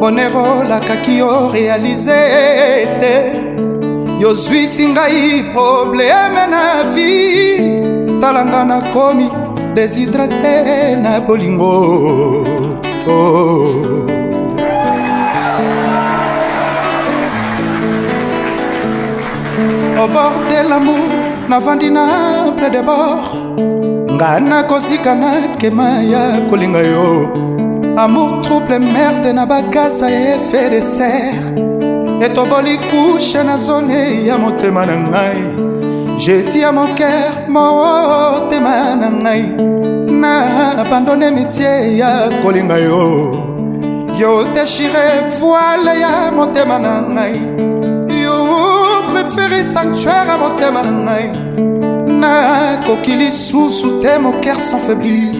[0.00, 2.16] bonerolakaki yo realize
[2.50, 3.14] ete
[4.20, 6.62] yozwisi ngai probleme na
[6.94, 7.12] vi
[8.20, 9.28] talanga nakomi
[9.74, 10.56] desidrate
[11.02, 11.72] na bolingo
[13.08, 13.70] oh.
[20.02, 22.04] au bord de l'amour navandi na
[22.56, 23.24] ple de bord
[24.16, 27.08] ngai nakosika nakema ya kolinga yo
[28.02, 31.30] amour trouble merde na bakasa ya efe de serre
[32.26, 35.42] etoboli kushe na zone ya motema na ngai
[36.24, 37.22] jeti ya moker
[37.54, 39.42] motema na ngai
[40.22, 40.32] na
[40.82, 42.10] abandone mitie ya
[42.42, 43.02] kolinga yo
[44.20, 45.06] yo deshire
[45.40, 47.67] voile ya motema na ngai
[49.38, 51.24] aferi sanctuaire ya motema na ngai
[52.20, 55.32] nakoki lisusu te moker sans faiblir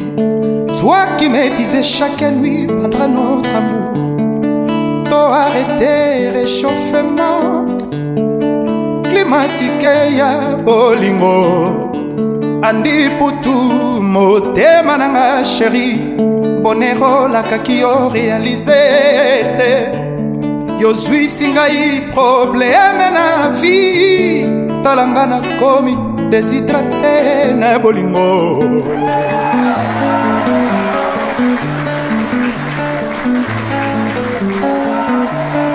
[0.81, 3.95] toi qui m'épuisais chaque nuit pendant notre amour
[5.11, 5.95] to arrêté
[6.31, 7.67] réchauffement
[9.11, 9.89] klimatike
[10.19, 10.33] ya
[10.65, 11.91] bolingo
[12.63, 13.55] andi putu
[14.01, 15.89] motema na nga sheri
[16.63, 18.81] bonero lakaki yo réalise
[19.59, 19.98] te
[20.81, 23.27] yozwisi ngai probleme na
[23.61, 23.81] vi
[24.83, 25.95] talanga nakomi
[26.31, 28.29] desidrate na bolingo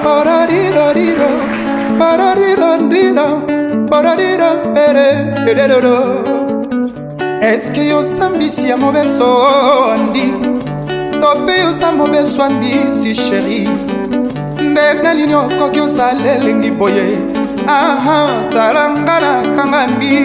[0.04, 1.30] parariroriro
[2.00, 3.28] pararirondiro
[3.92, 5.08] parariro pere
[5.52, 6.00] ereroro
[7.42, 9.32] eske yosambisi ya mobeso
[10.08, 10.26] ndi
[11.20, 13.68] to mpe yoza mobeso andisi sheri
[14.74, 17.06] ndenge nini okoki osala elingi boye
[17.68, 18.20] aha
[18.50, 20.18] tala nga nakangami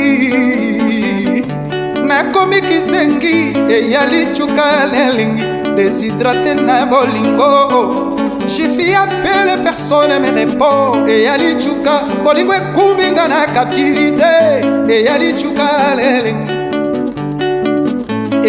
[2.09, 3.37] nakomi kisengi
[3.77, 5.45] eyali cuka lelingi
[5.77, 8.17] desidrate na bolingo
[8.57, 8.87] jifi
[9.23, 11.93] pele personne me répond eyali cuka
[12.25, 14.33] bolingo ekumbi nga na captivité
[14.97, 15.67] eyali cuka
[15.99, 16.55] lelingi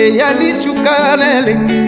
[0.03, 1.81] eyali cuka lelingi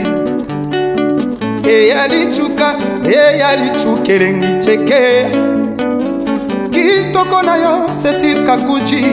[1.76, 2.68] eyali cuka
[3.09, 5.27] eyali cukelengi ceke
[6.71, 9.05] kitoko na yo cecil kakuji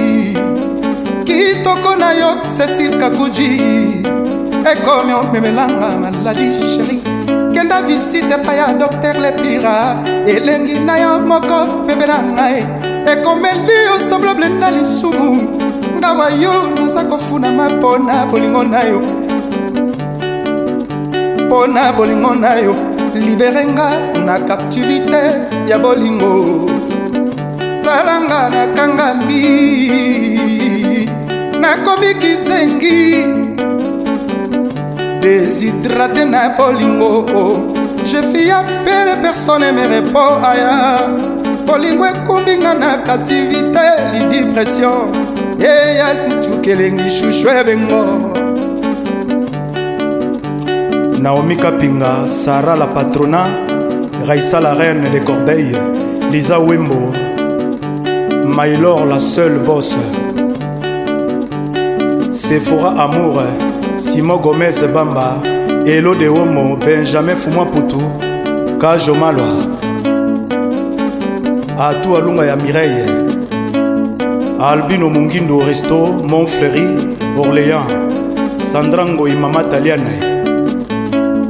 [1.24, 3.57] kitoko na yo cecil kakuji
[4.72, 7.01] ekomi omemelanga maladi sheri
[7.55, 12.59] kenda visite epai ya docter lepira elengi na yo moko bebe na ngai
[13.12, 15.49] ekomeli yo semblable na lisumu
[16.01, 19.01] ngawa yo naza kofunama mpo na bolingo na yo
[21.49, 23.91] mpo na bolingo na yo libere nga
[24.21, 26.69] na captivité ya bolingo
[27.81, 29.47] talanga nakangambi
[31.57, 33.25] nakomi kisengi
[35.25, 37.25] déshydraté na bolingo
[38.05, 41.01] je fis appele personne mere mpo aya
[41.65, 45.09] bolingo ekumbi nga na captivité lidipression
[45.59, 46.09] ye ya
[46.45, 48.05] tukelengi shushu ebengo
[51.21, 53.43] Naomi Kapinga, Sarah la patrona,
[54.25, 55.73] Raissa la reine des corbeilles,
[56.31, 57.11] Lisa Wimbo,
[58.55, 59.97] Maylor la seule bosse,
[62.31, 63.43] Sephora Amour,
[63.97, 65.39] Simon Gomez Bamba,
[65.85, 68.05] Elo de Homo, Benjamin Fumwa Poutou,
[68.79, 69.43] Kajo Malwa,
[71.81, 73.07] Atou Alunga ya Mireille,
[74.61, 76.97] Albino Mungindo Resto, Montfleury,
[77.37, 77.89] Orléans,
[78.71, 80.28] Sandrango Imama Taliane.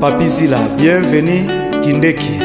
[0.01, 1.45] papizila bienveni
[1.83, 2.39] kindeki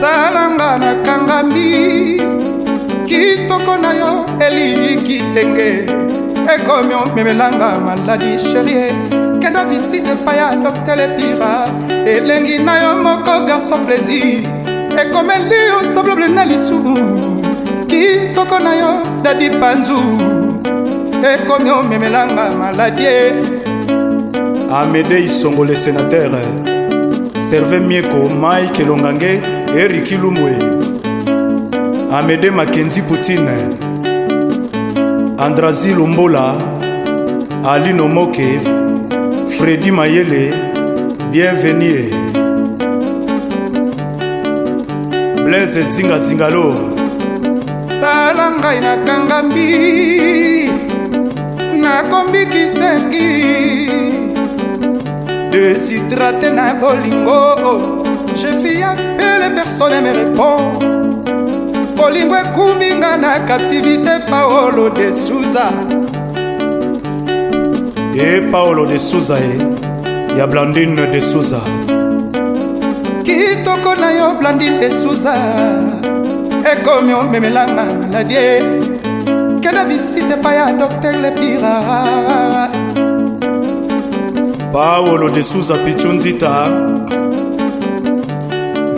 [0.00, 2.22] talanga na kangambi
[3.06, 5.70] kitoko na yo elingi kitenge
[6.54, 8.92] ekomi omemelanga maladi sherie
[9.40, 11.52] kenda visite epai ya dokter epira
[12.14, 14.42] elengi na yo moko garson plaisir
[15.00, 16.96] ekomeli yo semblable na lisubu
[17.90, 18.92] kitoko na yo
[19.22, 19.98] dadi panzu
[21.34, 23.49] ekomi omemelanga maladi
[24.72, 26.30] amédei songo le sénateur
[27.40, 29.32] serve mieko mike longange
[29.80, 30.52] eriki lumwe
[32.16, 33.56] amédé makenzi poutine
[35.46, 36.46] andrazi lombola
[37.72, 38.48] alino moke
[39.56, 40.44] fredi mayele
[41.30, 42.04] bienvenie
[45.44, 46.66] blaise zingazingalo
[48.00, 49.68] tala ngai nakangambi
[51.84, 53.32] nakombi kisengi
[55.50, 60.76] desidrate na bolingo chefi ya pele persone me répond
[61.96, 65.72] bolingo ekumbi nga na captivité paolo de suza
[68.14, 71.58] ye paolo de suza ye ya blandine de suza
[73.26, 75.34] kitoko na yo blandine de suza
[76.72, 78.36] ekomi omemelanga maladi
[79.60, 82.70] kenda visite epai ya docteur lepirara
[84.72, 86.64] paolo de suza picho nzita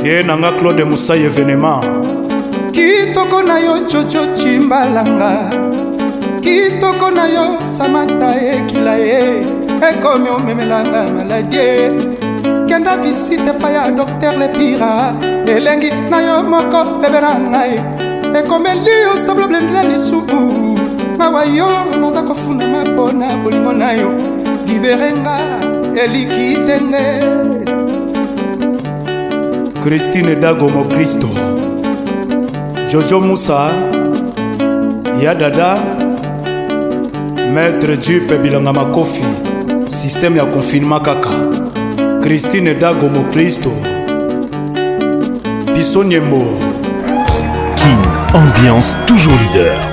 [0.02, 1.80] vie nanga claude mosai evenema
[2.74, 5.50] kitoko na yo coco cimbalanga
[6.42, 9.46] kitoko na yo samata ekila ye
[9.90, 11.90] ekomi omemelanga maladie
[12.68, 15.14] kenda visite epai ya docter lepira
[15.46, 17.74] elengi na yo moko bebe na ngai
[18.38, 20.40] ekomeli yo sablablendelela lisuku
[21.18, 21.68] mawa yo
[21.98, 24.31] noza kofundama mpo na bolingo na yo
[24.74, 25.38] liberenga
[26.04, 27.04] eliki tenge
[29.84, 31.26] kristine dago mokristo
[32.92, 33.70] jojo musa
[35.24, 35.78] ya dada
[37.54, 39.24] maître jupe bilanga makofi
[39.88, 41.30] systeme ya confinement kaka
[42.22, 43.72] kristine dago mokristo
[45.74, 46.44] biso nyembo
[47.76, 48.00] kin
[48.38, 49.91] ambiance toujours leader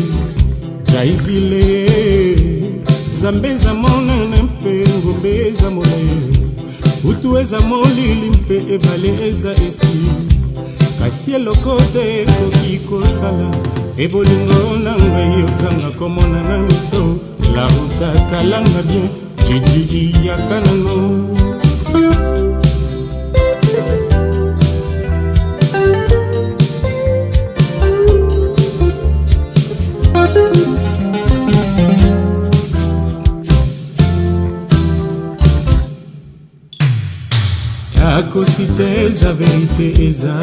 [0.91, 1.87] jaizile
[3.11, 6.19] nzambe eza monene mpe ngombe eza molai
[7.09, 10.28] utu eza molili mpe ebale eza esili
[11.29, 13.49] kasi elokota ekoki kosala
[13.97, 17.03] e bolingo na ngai osanga komona na miso
[17.55, 19.09] la ruta talanga bien
[19.47, 21.29] jijiliyaka nango
[37.97, 40.33] nakosi te eza verite eza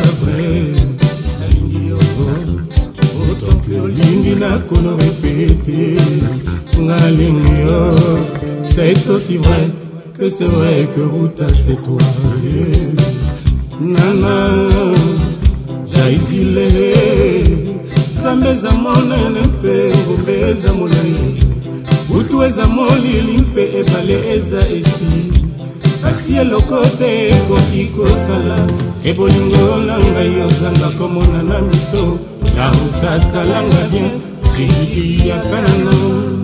[9.27, 9.71] si vrai
[10.17, 11.99] que c'est vrai que Ruta c'est toi
[13.81, 14.35] nana
[15.93, 16.61] jaisile
[18.15, 19.73] nzambe eza monene mpe
[20.05, 21.15] ngombe eza molai
[22.09, 25.11] butu eza molili mpe ebale eza esi
[26.03, 28.59] kasi eloko te ekoki kosala
[29.03, 32.03] te bolingo na ngai ozanga komona na miso
[32.57, 34.11] la ruta talanga bien
[34.55, 36.36] jijikiyaka nano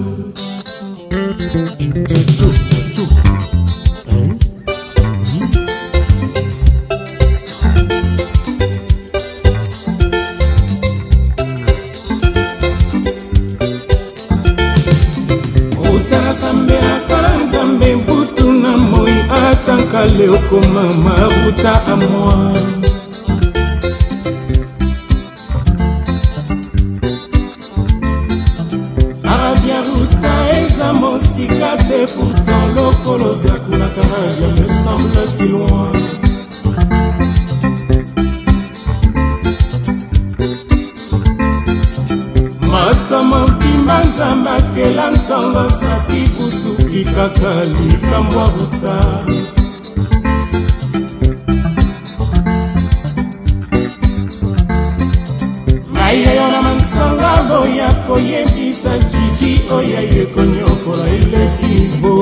[58.09, 62.13] koyebisa jiji oyo aye konyokola eleki bo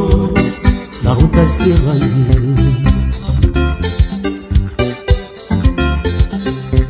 [1.04, 2.10] la ruta seraye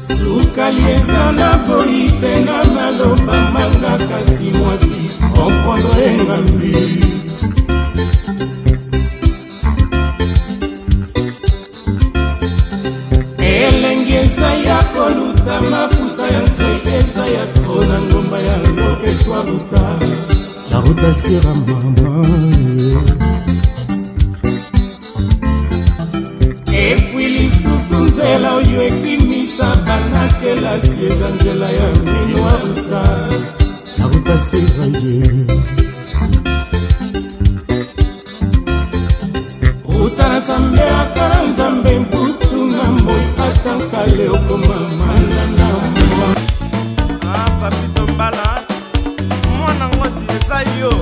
[0.09, 5.01] sukali ezala boyi te na maloba manga kasi mwasi
[5.36, 7.09] okondo engambi
[15.47, 19.82] ta mafuta ya nsaidesa ya tro na ngomba ya ngoke twaruta
[20.70, 22.26] la ruta sera mama
[26.84, 33.03] epui lisusu nzela oyo ekimisa banakelasi eza nzela ya minoaruta
[33.99, 35.16] la ruta sera ye
[39.93, 42.19] ruta na nzambe akala nzambe mbu
[44.01, 46.28] ale okomama na mwa
[47.34, 48.62] ah, papito mbala
[49.59, 50.92] mwana ngoti eza yo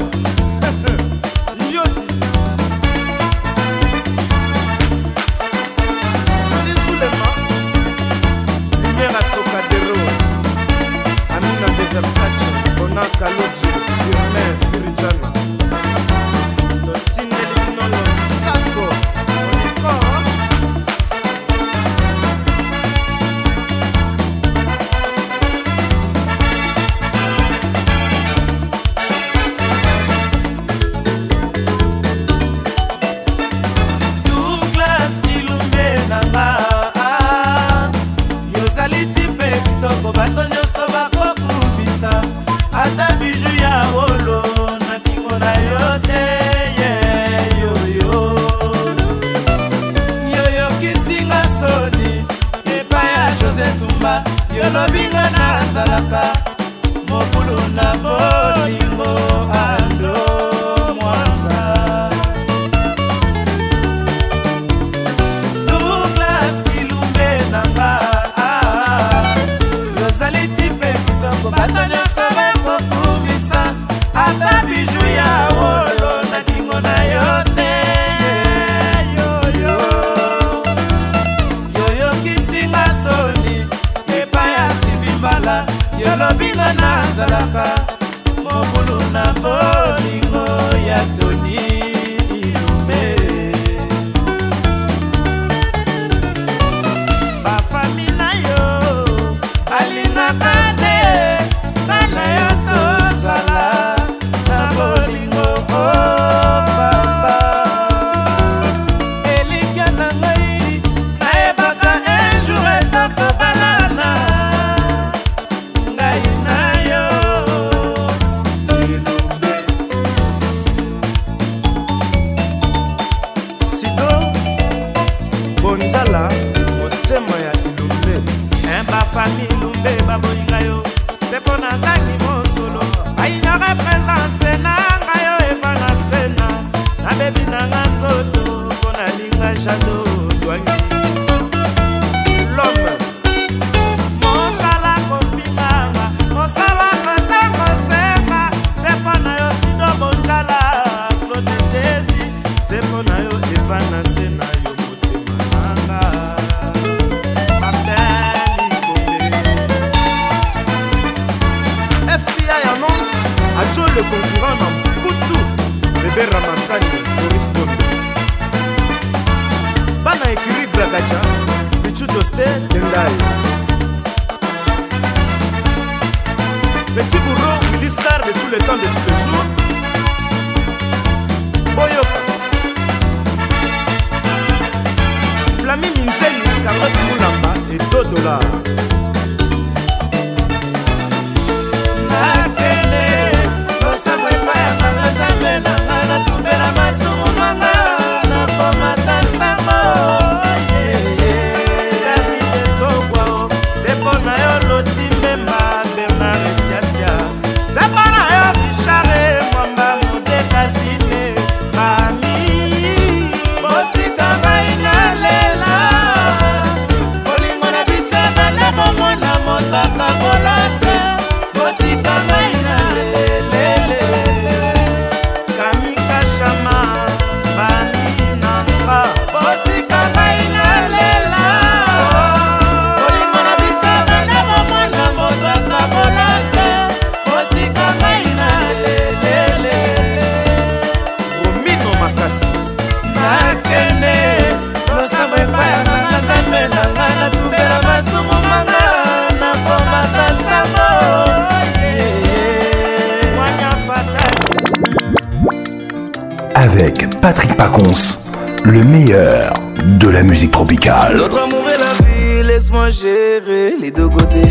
[256.73, 258.19] avec Patrick Pacons,
[258.65, 259.55] le meilleur
[259.99, 261.17] de la musique tropicale.
[261.17, 264.43] Notre amour est la vie, laisse-moi gérer les deux côtés.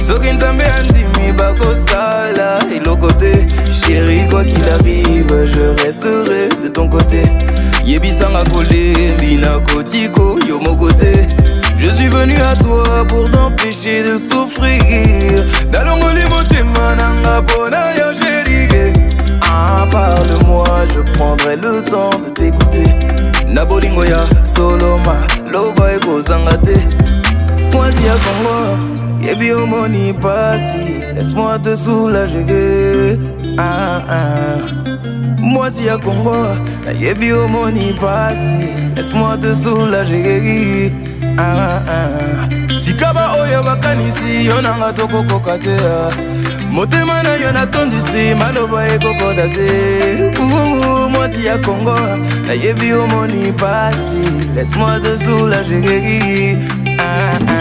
[0.00, 3.08] Sokin Zambé Andimi Bako Sala et l'autre
[3.86, 7.22] Chérie, quoi qu'il arrive, je resterai de ton côté.
[7.84, 11.28] Yebi a Kole, Kotiko, Yo mon côté.
[11.78, 15.46] Je suis venu à toi pour t'empêcher de souffrir.
[15.70, 18.37] Dalongoli Motemananga Bonaya, j'ai
[19.50, 20.64] ah, parle-moi,
[20.94, 22.82] je prendrai le temps de t'écouter.
[23.48, 25.20] Nabolingoya, Soloma,
[25.50, 26.78] Loba et Kozangate.
[27.72, 31.14] Moi, y'a à Congo, Yebi eh money Passi.
[31.16, 33.18] Laisse-moi te soulager.
[33.58, 34.86] Ah, ah.
[35.40, 36.34] Eh si ya kongo
[36.84, 37.94] nayebi omoni
[38.96, 40.92] laisse-moi te soulager
[41.38, 42.78] ah, ah.
[42.80, 50.30] sikaba oya bakanisi yonanga a motema na yo natondisi maloba ekokota te
[51.12, 51.98] mwasi ya kongo
[52.46, 54.22] nayebi omoni pasi
[54.54, 56.56] lesmoi te soulageri
[56.98, 57.57] ah, ah.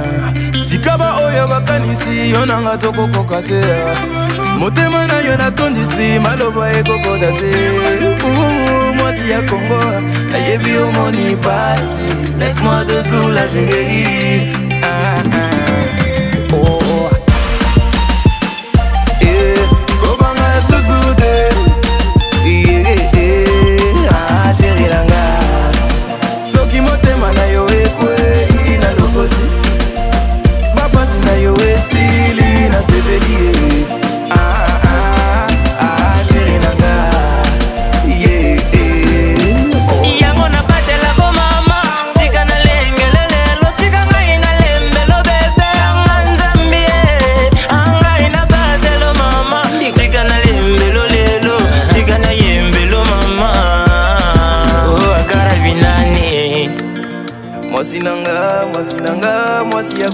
[0.69, 3.61] sikaba oyo bakanisi yo nanga tokokoka te
[4.59, 7.51] motema na yo natondisi maloba ekokoda te
[8.97, 9.81] mwasi ya kongo
[10.31, 12.05] nayebi omoni pasi
[12.39, 14.66] laisse-moi te soulager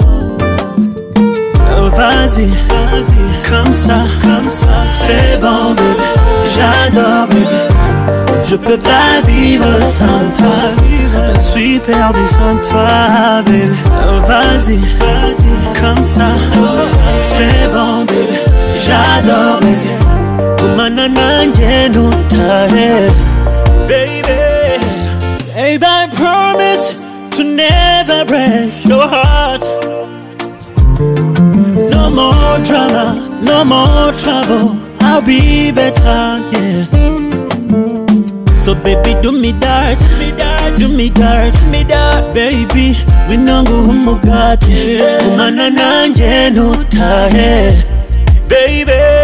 [1.72, 3.20] Oh, vas-y, vas-y.
[3.50, 6.06] Comme ça, comme ça, c'est bon, baby.
[6.54, 7.58] J'adore, baby.
[8.50, 10.60] Je peux pas vivre sans toi.
[11.36, 12.92] Je suis perdu sans toi,
[13.48, 13.72] baby.
[14.08, 15.52] Oh, vas-y, vas-y.
[15.82, 16.28] Comme ça,
[17.32, 18.36] c'est bon, baby.
[18.86, 20.09] J'adore, baby.
[20.78, 23.08] mana baby
[23.88, 26.86] baby I promise
[27.36, 29.64] to never break your heart
[31.96, 33.06] no more drama
[33.44, 34.70] no more trouble
[35.02, 36.98] I'll be better yeah
[38.56, 40.08] so baby do me that do
[40.90, 47.74] me that do me that baby We go winangu umugati kumana nanjye ntutahe
[48.48, 49.19] baby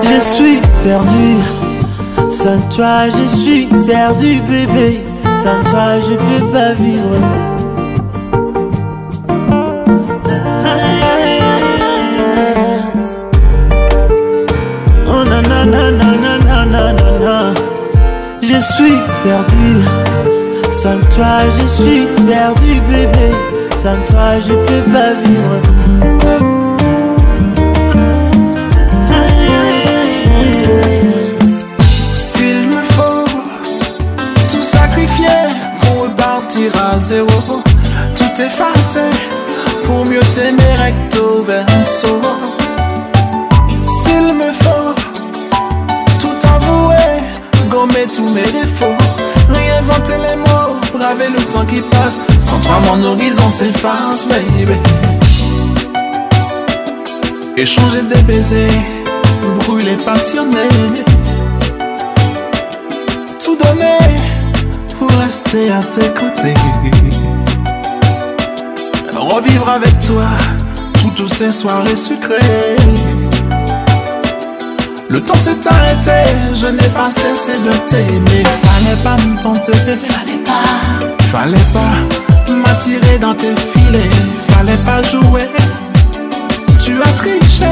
[0.01, 1.35] Je suis perdu
[2.29, 5.01] Sans toi je suis perdu bébé
[5.37, 7.15] Sans toi je peux pas vivre
[18.41, 23.31] Je suis perdu, sans toi je suis perdu bébé
[23.81, 25.61] sans toi, je peux pas vivre.
[32.11, 33.23] S'il me faut
[34.51, 35.27] Tout sacrifier
[35.79, 37.27] pour repartir à zéro.
[38.17, 39.11] Tout effacer
[39.85, 42.19] pour mieux t'aimer recto verso.
[44.03, 44.91] S'il me faut
[46.19, 47.21] tout avouer,
[47.69, 48.97] gommer tous mes défauts,
[49.47, 52.19] réinventer les mots, braver le temps qui passe
[52.69, 54.73] moi, mon horizon s'efface, baby.
[57.57, 58.69] Échanger des baisers,
[59.65, 60.67] brûler passionné.
[63.43, 64.17] Tout donner
[64.99, 66.53] pour rester à tes côtés.
[69.17, 70.27] Revivre avec toi
[71.17, 72.75] toutes ces soirées sucrées.
[75.09, 76.19] Le temps s'est arrêté,
[76.53, 78.43] je n'ai pas cessé de t'aimer.
[78.67, 79.73] Fallait pas me tenter,
[80.13, 82.18] fallait pas, fallait pas
[82.55, 84.09] m'as tiré dans tes filets.
[84.49, 85.47] Fallait pas jouer.
[86.83, 87.65] Tu as triché.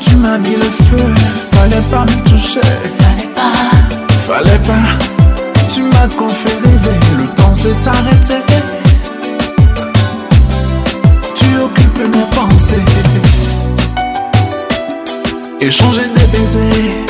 [0.00, 1.04] Tu m'as mis le feu.
[1.52, 2.60] Fallait pas me toucher.
[2.98, 4.10] Fallait pas.
[4.26, 5.66] Fallait pas.
[5.74, 6.98] Tu m'as trop fait rêver.
[7.18, 8.36] Le temps s'est arrêté.
[11.34, 12.84] Tu occupes mes pensées.
[15.60, 17.04] Échanger des baisers.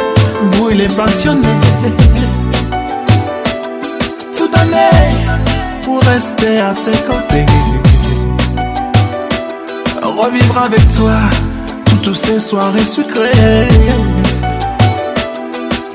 [0.57, 1.49] Brûler passionné.
[5.89, 7.47] pour rester à tes côtés.
[10.03, 11.15] Revivre avec toi
[12.05, 13.67] toutes ces soirées sucrées.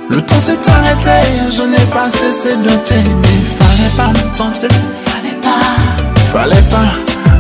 [0.10, 3.40] Le temps s'est arrêté, je n'ai pas cessé de t'aimer.
[3.60, 4.74] Fallait pas me tenter,
[5.06, 5.76] fallait pas,
[6.34, 6.90] fallait pas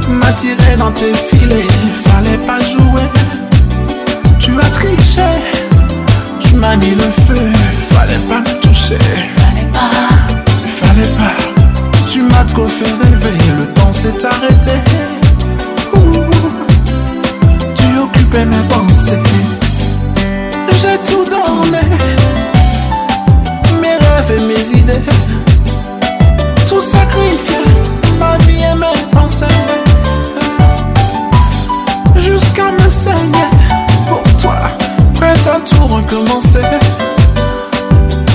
[0.09, 1.69] m'attirer dans tes filets.
[2.07, 3.09] Fallait pas jouer,
[4.39, 5.31] tu as triché,
[6.39, 7.45] tu m'as mis le feu.
[7.89, 8.99] Fallait pas me toucher,
[9.37, 11.52] fallait pas, fallait pas
[12.13, 14.71] tu m'as trop fait rêver, le temps s'est arrêté.
[17.75, 19.17] tu occupais mes pensées.
[20.79, 21.79] J'ai tout donné,
[23.81, 25.01] mes rêves et mes idées.
[26.69, 27.65] Tout sacrifié,
[28.19, 29.47] ma vie et mes pensées.
[32.15, 33.49] Jusqu'à me saigner
[34.07, 34.57] pour toi,
[35.15, 36.61] prête à tout recommencer.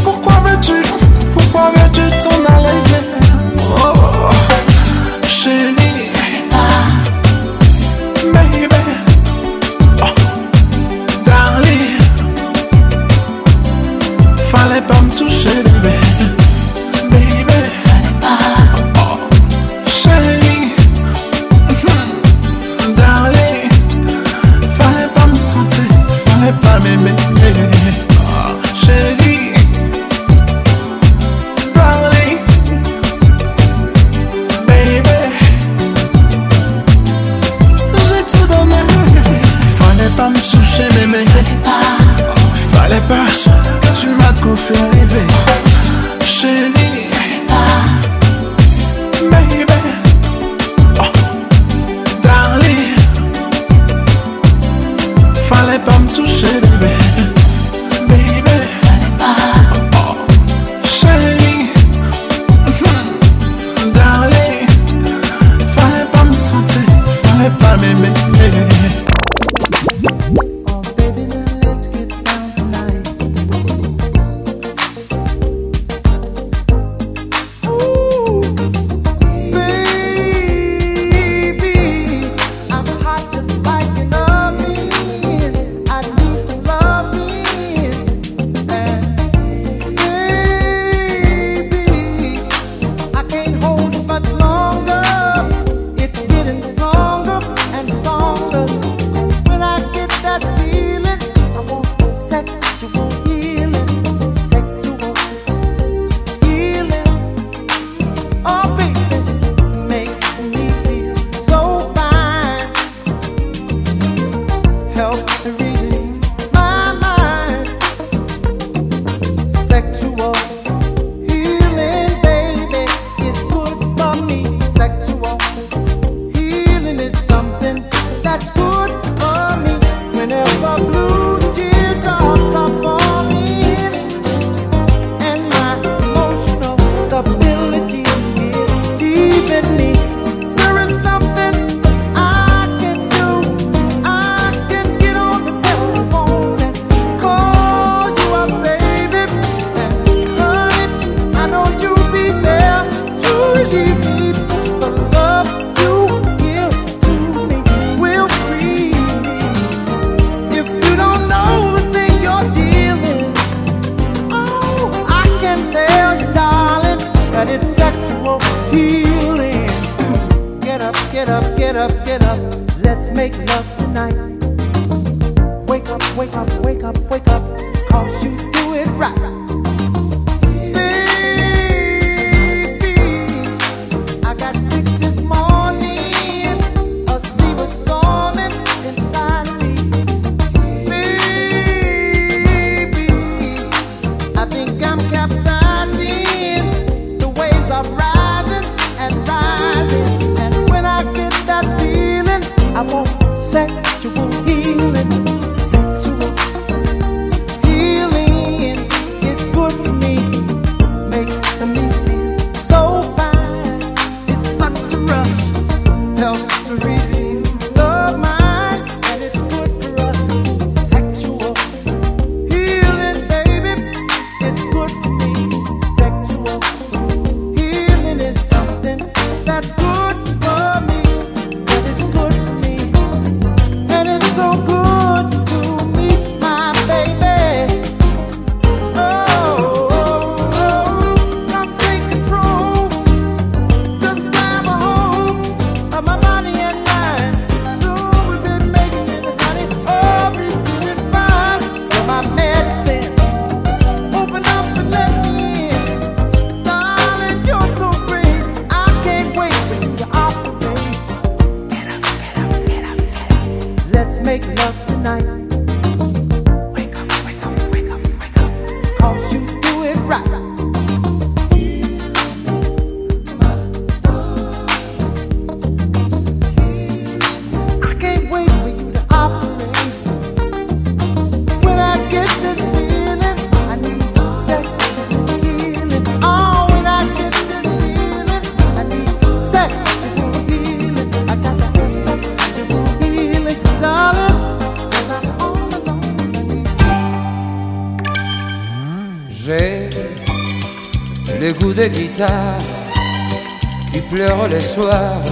[0.03, 0.83] Pourquoi veux-tu,
[1.33, 2.58] pourquoi veux-tu t'en aller?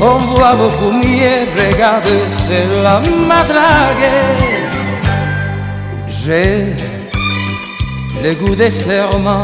[0.00, 4.10] on voit beaucoup mieux, regarde, c'est la madrague.
[6.06, 6.74] J'ai
[8.22, 9.42] le goût des serments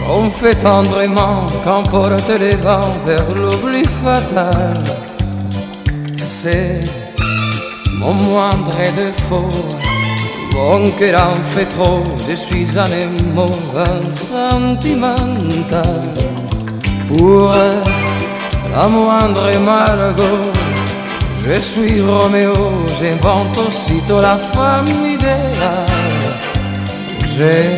[0.00, 4.87] qu'on fait tendrement, porte les vents vers l'oubli fatal
[6.42, 6.78] c'est
[7.98, 9.48] mon moindre défaut.
[10.52, 13.46] Bon, cœur en fait trop, je suis un émo,
[14.30, 16.00] sentimental.
[17.08, 17.50] Pour
[18.74, 20.32] la moindre malgo
[21.44, 22.52] je suis Roméo,
[23.00, 26.24] j'invente aussitôt la femme idéale.
[27.36, 27.70] J'ai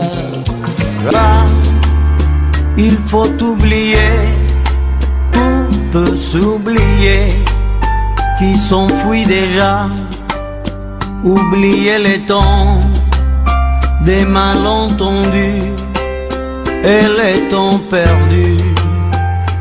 [1.12, 1.46] Là,
[2.78, 4.14] il faut oublier,
[5.34, 7.28] tout peut s'oublier,
[8.40, 9.88] qui s'enfuit déjà.
[11.26, 12.80] Oublier les temps
[14.06, 15.74] des malentendus
[16.86, 18.67] et les temps perdus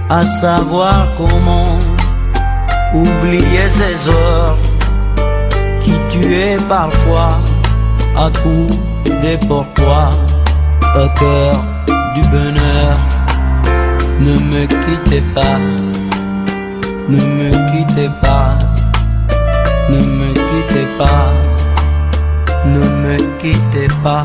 [0.08, 1.64] à savoir comment
[2.94, 4.56] oublier ces heures
[5.82, 7.38] qui tuaient parfois
[8.16, 8.66] à coup
[9.04, 10.12] des pourquoi
[10.94, 11.54] au cœur
[12.14, 12.94] du bonheur.
[14.20, 15.58] Ne me quittez pas,
[17.08, 18.54] ne me quittez pas,
[19.90, 24.24] ne me quittez pas, ne me quittez pas.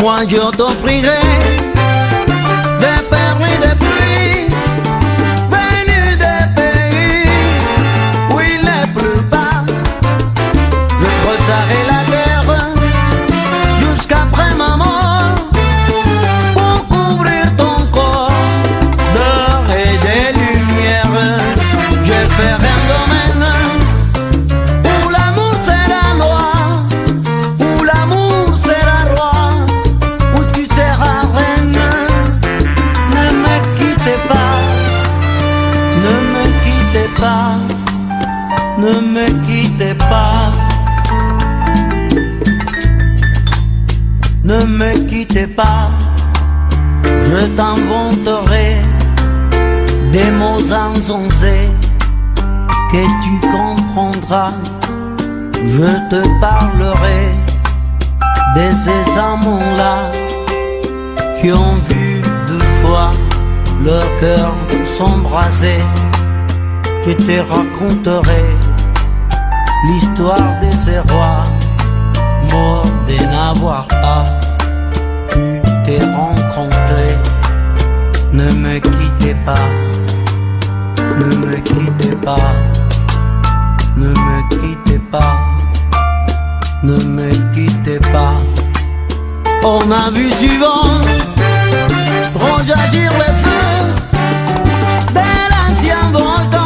[0.00, 1.20] Moi je t'offrirai
[2.80, 3.87] des perles de.
[11.48, 11.87] Gracias.
[44.78, 45.90] me quittez pas,
[47.02, 48.76] je t'inventerai
[50.12, 51.68] des mots insensés
[52.92, 54.52] que tu comprendras.
[55.66, 57.24] Je te parlerai
[58.54, 60.12] de ces amants-là
[61.40, 63.10] qui ont vu deux fois
[63.84, 64.52] leur cœur
[64.96, 65.78] s'embraser.
[67.04, 68.44] Je te raconterai
[69.88, 71.42] l'histoire de ces rois
[72.52, 74.37] morts et n'avoir pas
[76.14, 77.16] rencontrer
[78.32, 79.64] Ne me quittez pas,
[81.18, 82.52] ne me quittez pas,
[83.96, 85.38] ne me quittez pas,
[86.82, 88.34] ne me quittez pas.
[89.64, 90.84] On a vu souvent
[92.34, 93.10] ronge à dire
[95.14, 96.57] de l'ancien volcan.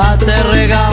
[0.00, 0.89] Hasta te regalo.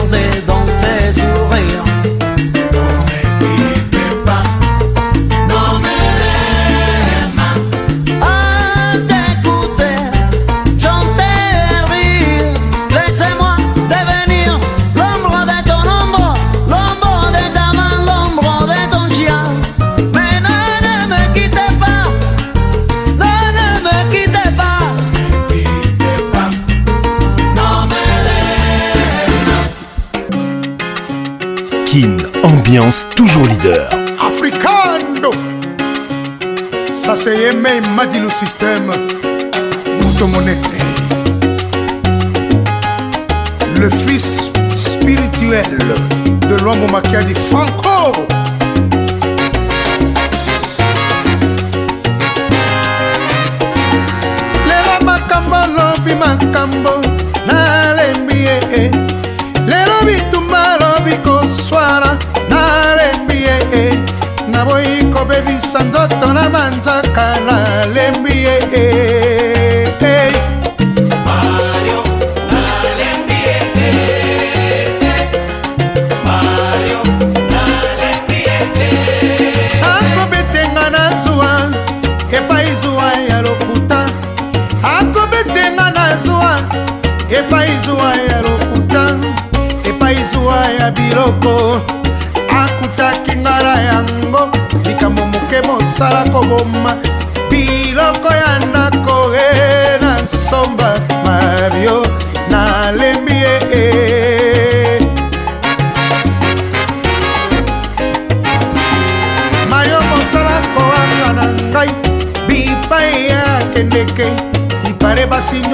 [33.14, 33.88] toujours leader.
[34.18, 35.30] Africano
[36.90, 38.90] Ça c'est aimé, m'a dit le système.
[40.32, 40.56] monnaie
[43.78, 45.64] Le fils spirituel
[46.48, 48.16] de l'homme au dit Franco.
[54.66, 56.14] Les
[65.68, 66.97] kopesa nzoto na manza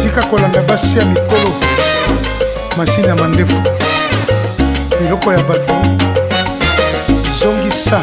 [0.00, 1.50] tika kolanda basi ya mikolo
[2.76, 3.62] mashine ya mandefu
[5.20, 5.74] biloko ya bato
[7.38, 8.00] zongisa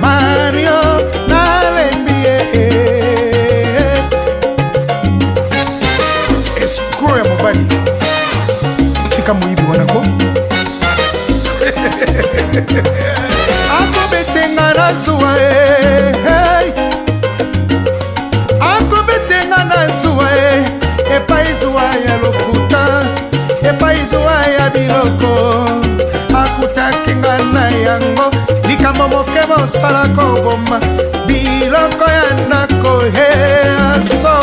[0.00, 0.80] mario
[1.28, 4.04] nalembi ye eh.
[6.64, 7.66] escro ya mobali
[9.16, 10.00] tika moyibi wanako
[13.80, 15.65] akobetenga na zuwa e
[25.06, 25.64] kitoko
[26.42, 28.26] akutaki nga na yango
[28.68, 30.78] likambo moke mosala koboma
[31.28, 33.28] biloko ya ndako he
[33.94, 34.35] aso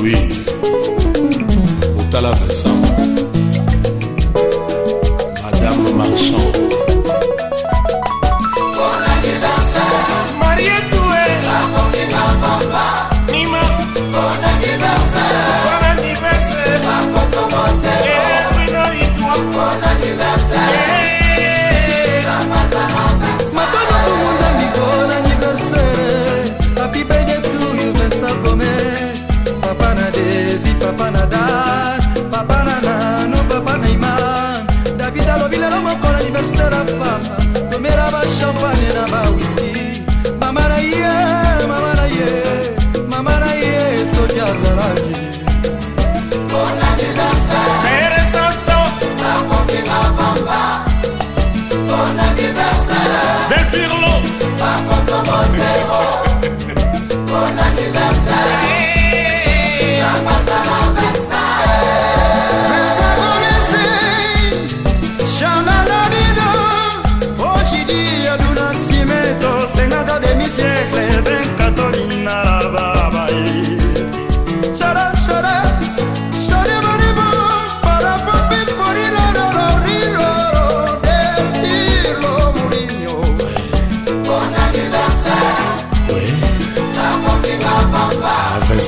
[0.02, 0.39] We.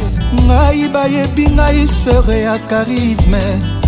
[0.48, 3.42] ngai bayebi ngai sere ya karisme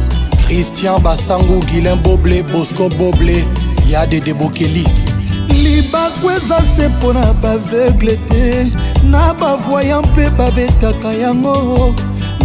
[0.44, 3.44] christian basangu guilin boble bosco boble
[3.88, 4.84] ya dede bokeli
[5.48, 8.44] libaku eza se mpo na baveugle te
[9.14, 11.94] na bavoya mpe babetaka yango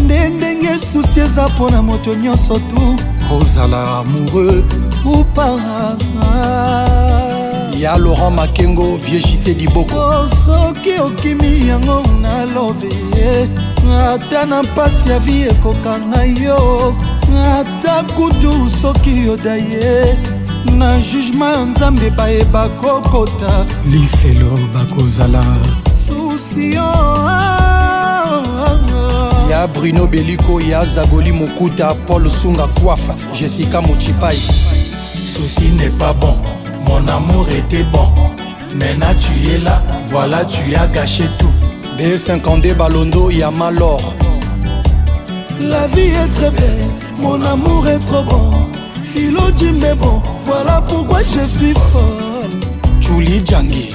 [0.04, 2.82] nde ndenge susi eza mpo na moto nyonso tu
[3.38, 4.64] ozala amoureux
[5.12, 5.56] ou pas
[7.84, 12.90] ya laurent makengo viegise diboko oh, soki okimi yango nalobe
[14.12, 16.62] ata na mpasi ya vi ekokanga yo
[17.58, 19.92] ata kutu soki yoda ye
[20.78, 23.54] na jugema ya nzambe bayeba kokota
[23.92, 25.42] lifelo bakozala
[26.42, 26.42] Oh,
[26.82, 27.22] oh,
[28.40, 29.52] oh.
[29.52, 34.38] ya bruno beliko ya zagoli mokuta paul sunga kwafa jessica mochipai
[35.34, 36.36] souci n'est pas bon
[36.88, 38.08] mon amour était bon
[38.74, 41.52] maintenant tu es là voilà tu as gâché tout
[41.98, 44.00] b52 balondo ya malor
[45.60, 46.88] la vie est très belle
[47.20, 48.52] mon amour est trop bon
[49.14, 52.62] philo dit mais bon voilà pourquoi je suis folle
[53.02, 53.90] julie jangi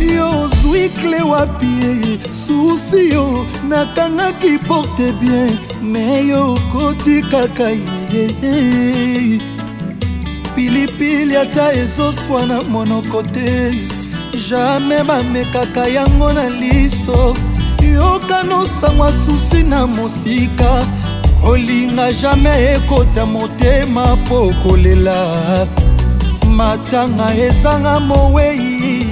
[0.00, 2.18] yo ozwi kle wapi e?
[2.44, 3.24] susi yo
[3.68, 5.52] nakangaki porte bien
[5.92, 7.68] me yo okoti kaka
[8.14, 8.24] ye
[10.54, 13.74] pilipili ata ezoswana monoko te
[14.48, 17.34] jamai bamekaka yango na liso
[17.94, 20.84] yokanosangwa susi na mosika
[21.42, 25.26] kolinga jamai ekota motema mpo kolela
[26.46, 29.09] matanga ezanga mowei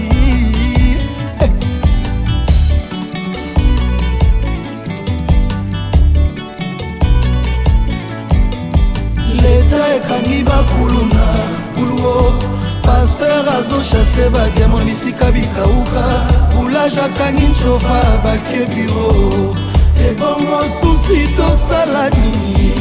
[12.88, 16.02] paster azoshase badiamon bisika bikauka
[16.54, 19.08] boulage akangi ncova bakebiro
[20.08, 22.74] ebongo susi tosala nini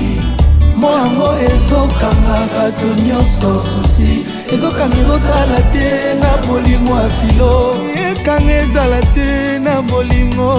[0.81, 4.13] moango ezokanga bato nyonso susi
[4.53, 5.87] ezokanga ezotala te
[6.21, 7.53] na bolingo ya filo
[8.07, 9.29] ekanga ezala te
[9.65, 10.49] na bolingo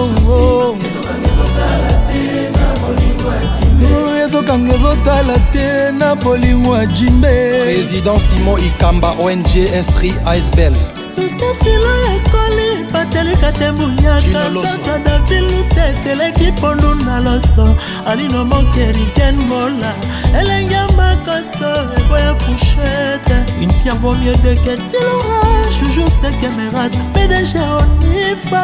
[0.87, 2.23] ezokanga ezotala te
[2.57, 10.15] na bolingo ya ezokanga ezotala te na bolingo ya jimbe président simon ikamba ong inscrit
[10.37, 10.73] icebel
[11.15, 12.18] susafila
[12.49, 14.49] mobali patelika te buyaka
[14.85, 17.75] kaka davilu te teleki pondu na loso
[18.07, 19.93] alino mokeriken mola
[20.41, 25.41] elenge makoso eboya fushete inpierre vaut mieux de ketilora
[25.79, 28.63] toujours sekemeras pdg onifa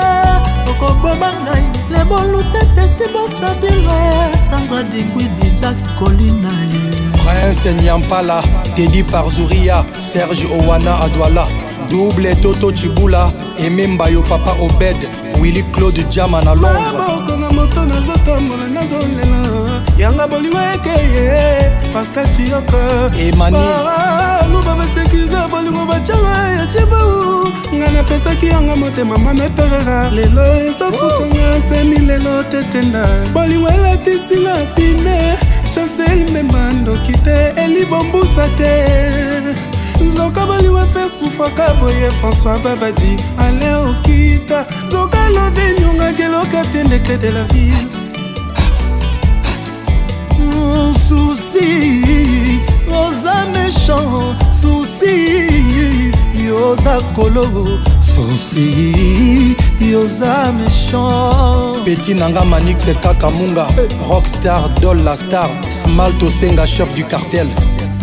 [0.70, 4.00] okoboma ngai lebolu tete sibosabile
[4.50, 6.84] sandra digwidi dax kolina ye
[7.22, 8.42] prince nyampala
[8.76, 11.48] tedi par zuria serge owana adwala
[11.88, 14.98] double toto cibula ememba yo papa obed
[15.42, 22.78] willi claude jama na londreboko na moto nazotambola nazolela yanga boliwa ekeye pascal ciyoko
[23.22, 32.44] emaniluba basekirize bolingo bacala ya cibau ngai napesaki yanga motema mameperera lelo ezafutanga semi lelo
[32.44, 35.38] tetenda bolingo elatisinga bine
[35.74, 39.65] chasel membandoki te elibombusa te
[40.06, 43.14] nzoka baliwa mpe sufaka boye françois babadi
[43.46, 47.88] ale okita nzoka lode nyongaki eloka mpe ndeke de la ville
[51.08, 52.60] susi
[53.02, 55.16] oza méchant susi
[56.48, 57.44] yoza kolo
[58.12, 58.68] susi
[59.92, 63.90] yoza méchant peti nanga manixe kaka munga eh.
[64.10, 65.50] rockstar dol la star
[65.84, 67.48] smalt osenga chef du cartel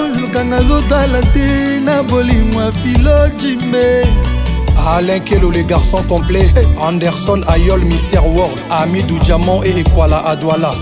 [0.09, 4.03] ezokanga ezotala te na bolimo ya filo jimbe
[4.85, 6.51] Alain Kelo, les garçons complets.
[6.81, 10.73] Anderson, Ayol, Mister World, Amidou Diamant et Ekwala Adwala.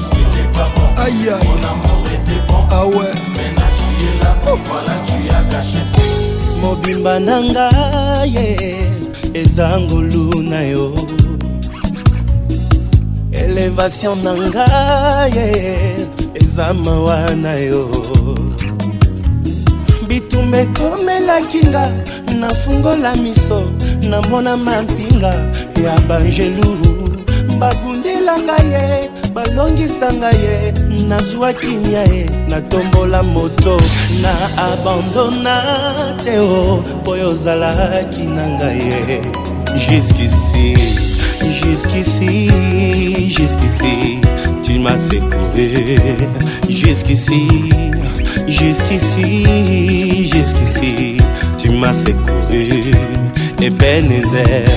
[0.97, 2.00] Aïe aïe.
[2.51, 4.57] bon ah ouais mena tu es là oh.
[4.65, 5.79] voilà tu as gâché
[6.61, 8.47] mobimba na nga ye
[9.33, 10.85] eza ngolu na yo
[13.31, 15.47] elevation na nga ye
[16.35, 17.83] eza mawa na yo
[20.07, 21.83] bitumba ekomelaki nga
[22.41, 23.59] nafungola miso
[24.09, 25.33] namona mampinga
[25.83, 26.91] ya bangeluru
[27.59, 28.85] babundela nga ye
[29.35, 30.55] balongisanga ye
[31.09, 33.77] nazwaki nya ye natombola moto
[34.21, 34.33] na
[34.71, 39.19] abandona te o mpo yo ozalaki na ngai ye
[39.85, 40.75] jusk'ici
[41.57, 42.27] jusqu'ici
[43.35, 43.93] jusqu'ici
[44.63, 45.97] tu m'as secouré
[46.67, 47.41] jusqu'ici
[48.59, 49.25] jusqu'ici
[50.31, 51.15] jusqu'ici
[51.57, 52.67] tu m'as secouré
[53.63, 54.75] ebenezer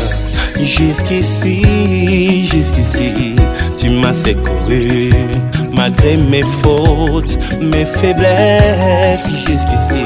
[0.56, 3.12] Jusqu'ici, jusqu'ici,
[3.76, 5.10] tu m'as secouru
[5.74, 9.28] malgré mes fautes, mes faiblesses.
[9.46, 10.04] Jusqu'ici,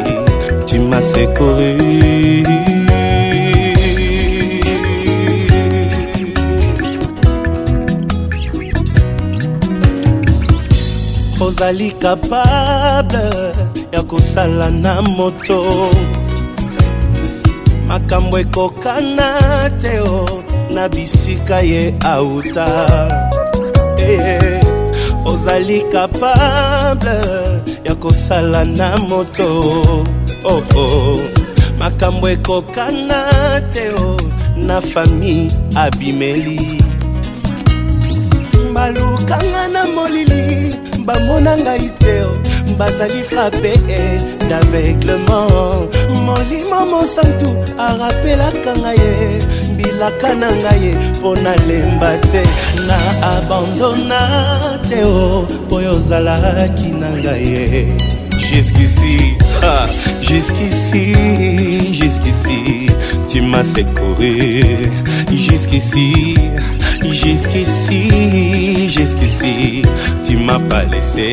[0.66, 2.44] tu m'as secouru.
[11.40, 13.26] ozali kapable
[13.92, 15.88] ya kosala na moto
[17.88, 19.28] makambo ekokana
[19.80, 21.82] te o na bisika ye
[22.14, 22.66] auta
[23.96, 24.60] hey, eh,
[25.24, 27.20] ozali kapable
[27.84, 29.48] ya kosala na moto
[30.44, 31.16] oh, oh.
[31.80, 33.20] makambo ekokana
[33.72, 34.16] te o
[34.66, 35.48] na fami
[35.84, 36.60] abimeli
[38.74, 40.42] balukanga na molili
[41.06, 42.47] bamona ngai te o
[42.78, 45.88] bazali frappe eh, d'aveuglement
[46.26, 52.42] molimo mosantu arapelaka ngai ye mbilaka na ngai ye mpo nalemba te
[52.86, 52.98] na
[53.36, 54.20] abandona
[54.88, 57.64] te o mpo yo ozalaki na ngai ye
[58.46, 59.16] jusqu'ici
[59.72, 59.86] ah,
[60.28, 61.02] jusqu'ici
[61.98, 62.58] jusqu'ici
[63.28, 64.38] tu m'as secouru
[65.44, 66.08] jusqu'ici
[67.18, 68.00] jusqu'ici
[68.94, 69.54] jusqu'ici
[70.24, 71.28] tu m'as pas laissé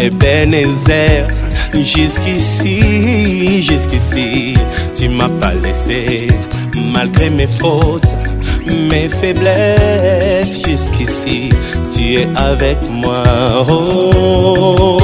[0.00, 1.28] Ebenezer,
[1.72, 4.54] jusqu'ici, jusqu'ici,
[4.96, 6.28] tu m'as pas laissé,
[6.92, 8.06] malgré mes fautes,
[8.66, 11.48] mes faiblesses, jusqu'ici,
[11.94, 13.22] tu es avec moi.
[13.68, 13.68] Oh.
[13.68, 15.03] oh, oh, oh.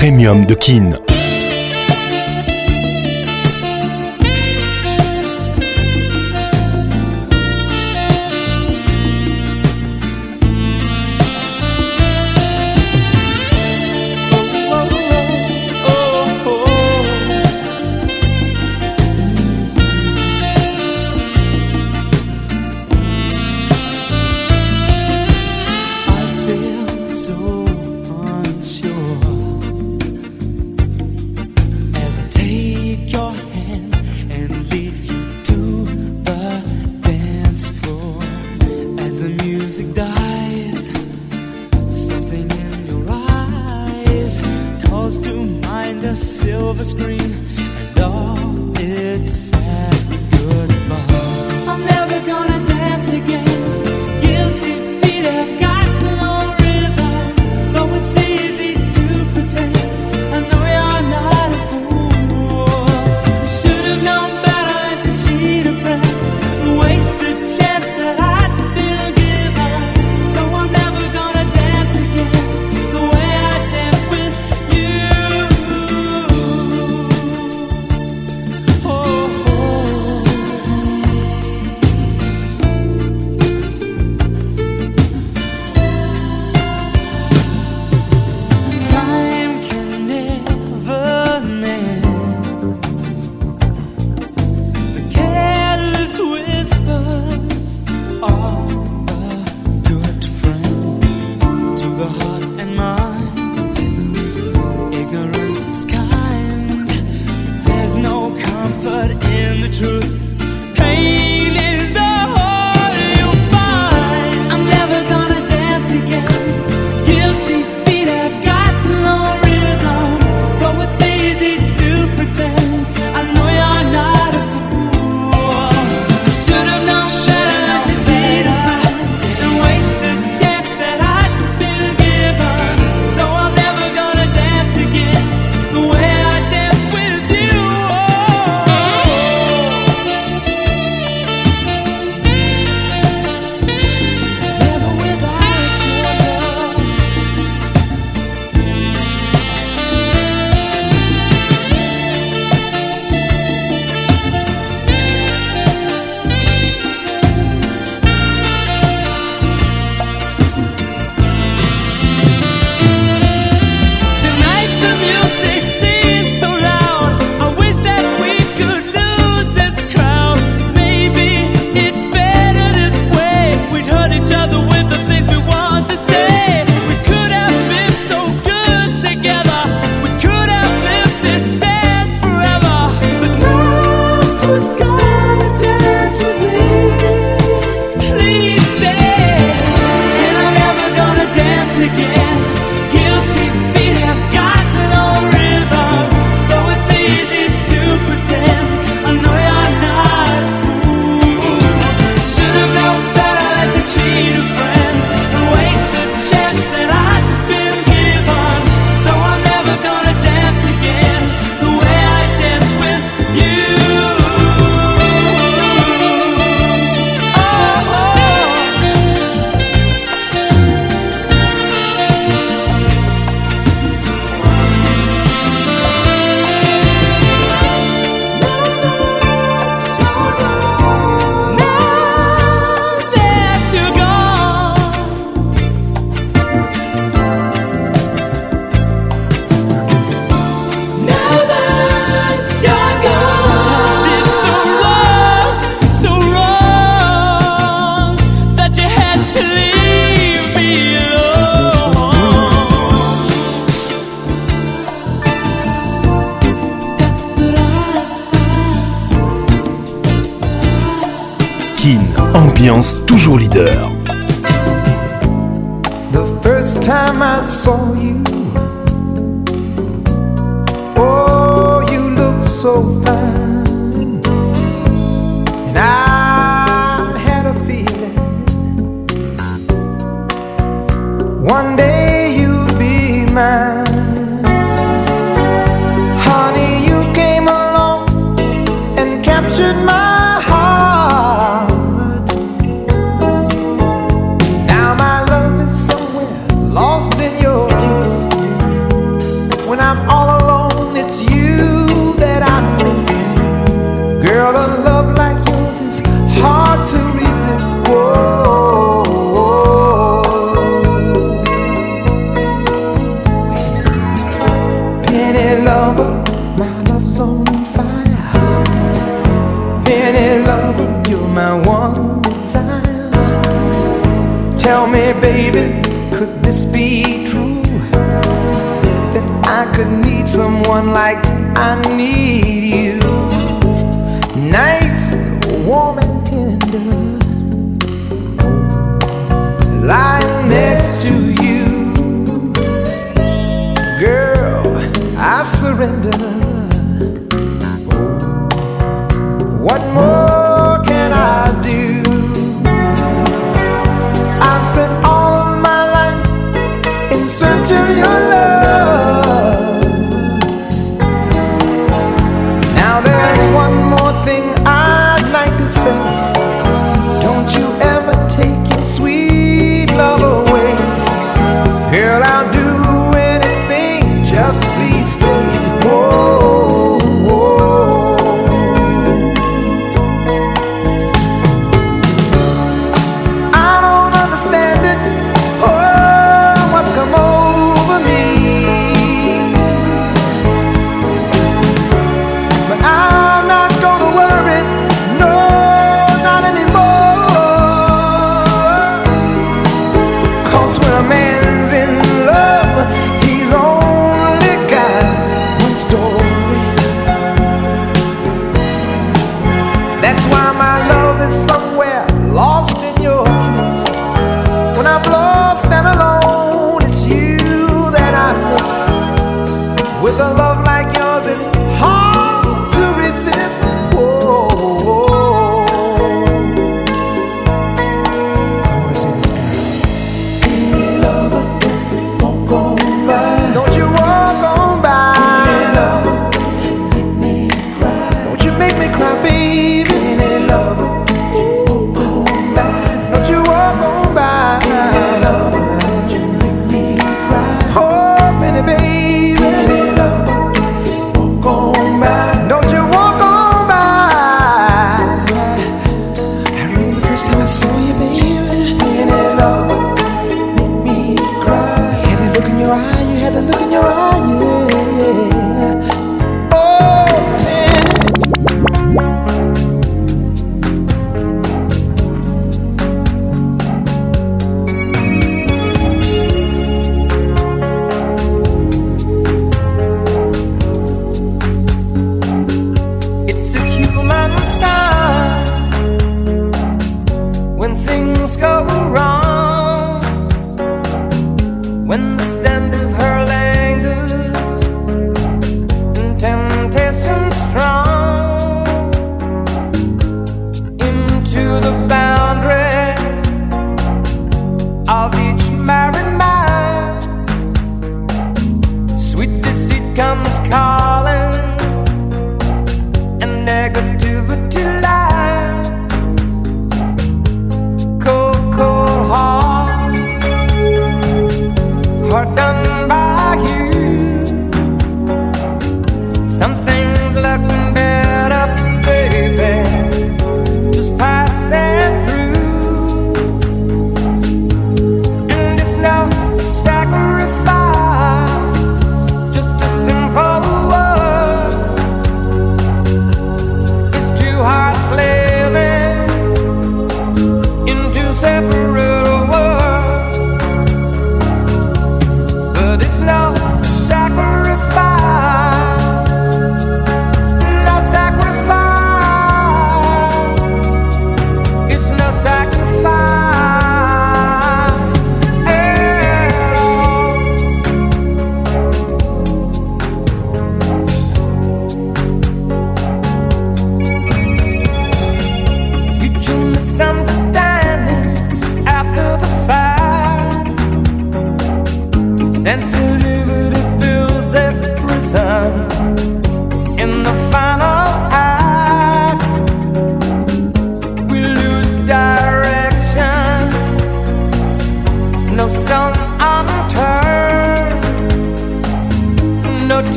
[0.00, 1.09] premium de Kin.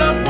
[0.00, 0.27] all of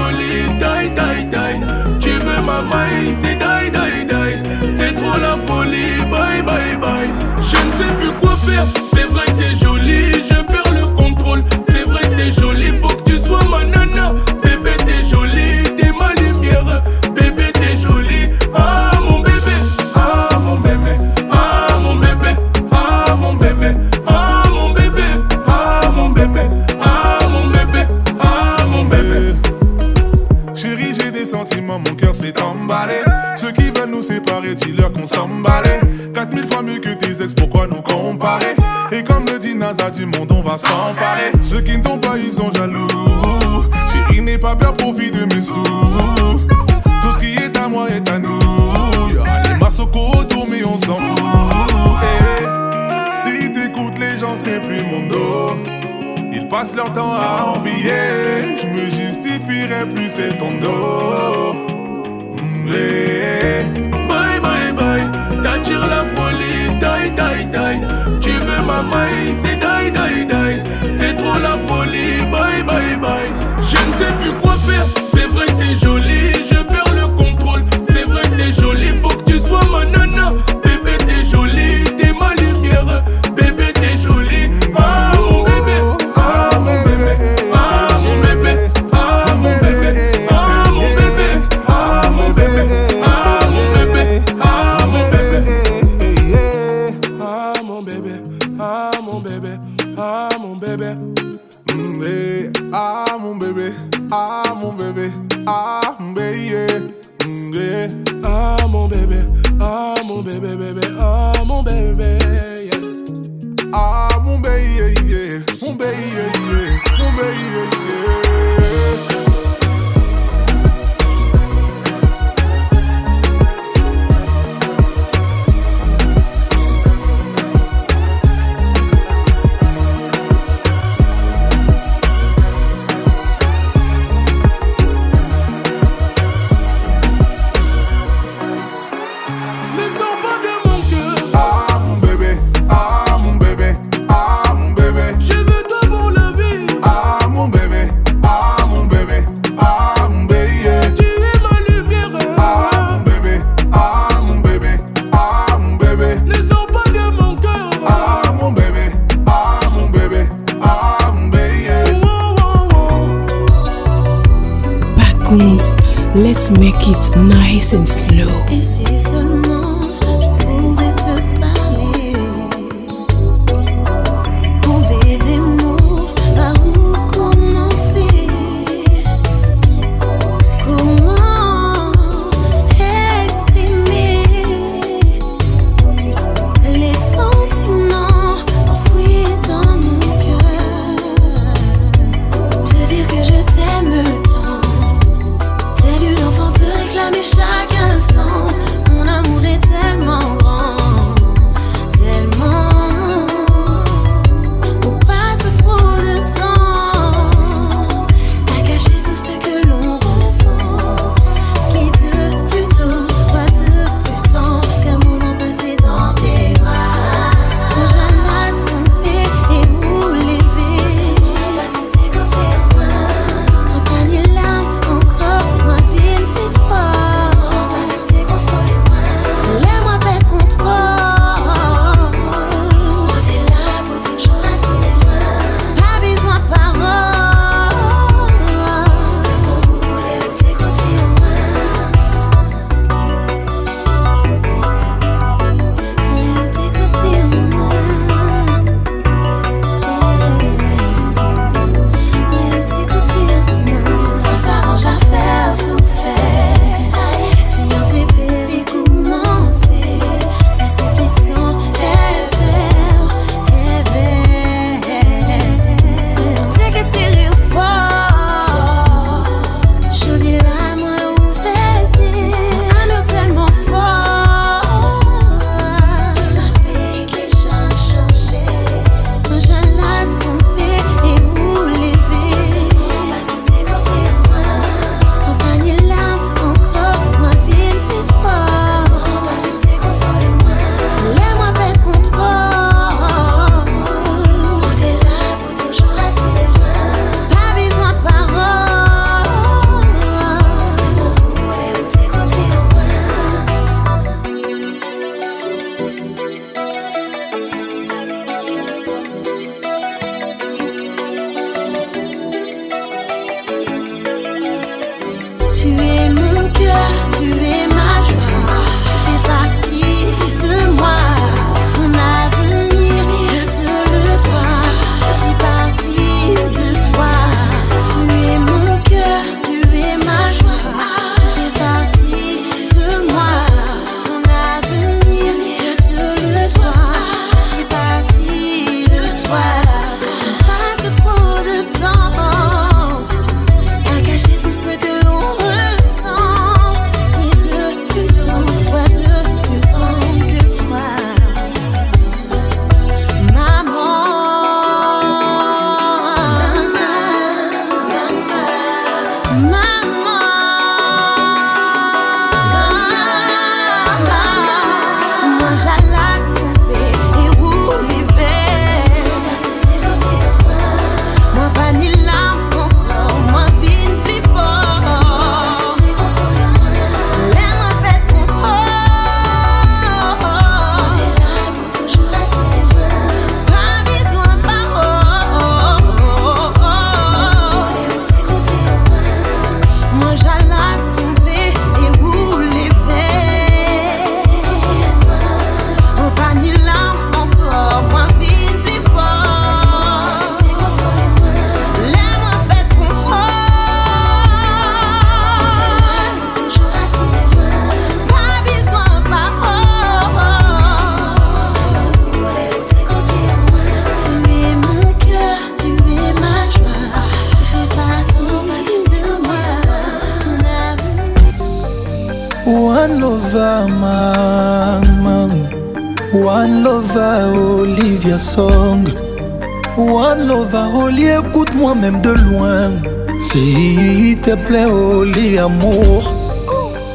[435.49, 436.15] d'amour.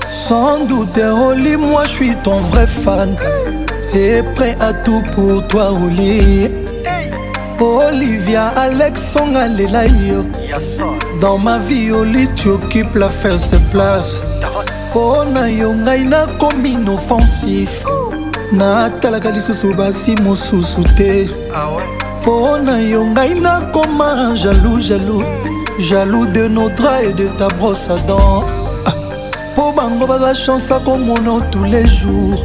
[0.09, 3.15] Sans doute, Oli, moi je suis ton vrai fan.
[3.93, 6.49] Et prêt à tout pour toi, Oli.
[7.59, 10.25] Olivia Alexandre Alelayo.
[11.21, 14.21] Dans ma vie, Oli, tu occupes la first place.
[14.91, 17.81] mpona oh, yo ngai nakomi inoffensif
[18.51, 21.25] natalaka lisusu basi mosusu te
[22.21, 25.25] mpona ah oh, yo ngai nakoma jalou jalou
[25.79, 28.43] jaloux de nos draps et de ta brosse à dents
[28.85, 28.93] ah.
[29.55, 30.79] pour bango la chance a
[31.51, 32.35] tous les jours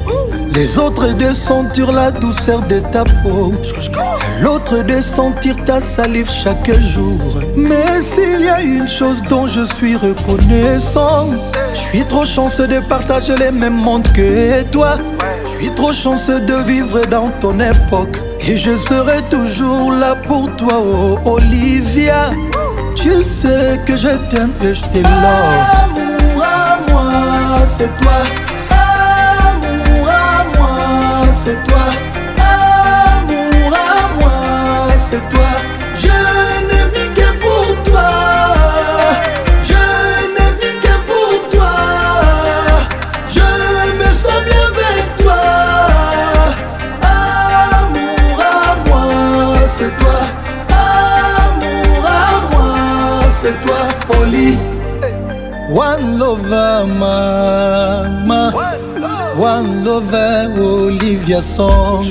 [0.55, 3.53] les autres de sentir la douceur de ta peau
[4.41, 7.19] l'autre de sentir ta salive chaque jour
[7.57, 11.29] mais s'il y a une chose dont je suis reconnaissant
[11.75, 14.97] je suis trop chanceux de partager les mêmes mondes que toi
[15.47, 20.47] je suis trop chanceux de vivre dans ton époque et je serai toujours là pour
[20.57, 22.31] toi, oh Olivia.
[23.01, 28.13] Tu sais que je t'aime et je t'ai Amour à moi, c'est toi.
[28.73, 31.88] Amour à moi, c'est toi.
[61.31, 62.03] Olivia Song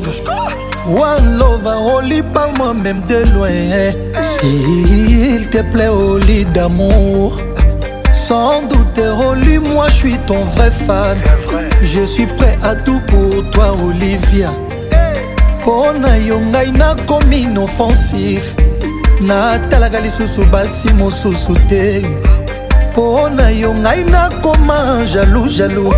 [0.86, 3.50] One love, Oli, parle-moi même de loin
[4.22, 7.36] S'il te plaît, Oli d'amour
[8.14, 11.64] Sans doute, Oli, moi je suis ton vrai fan vrai.
[11.82, 14.52] Je suis prêt à tout pour toi, Olivia
[15.62, 18.56] mpo na yo ngai nakomi inoffensif
[19.22, 22.06] natalaka lisusu basi mosusu te
[22.92, 25.92] mpo na yo ngai nakoma jalou jalou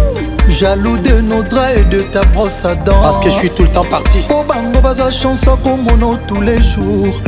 [0.50, 3.64] jaloux de nos draps et de ta brosse à dents parce que je suis tout
[3.64, 7.22] le temps parti bango tous les jours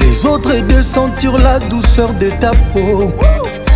[0.00, 3.12] les autres et de la douceur de ta peau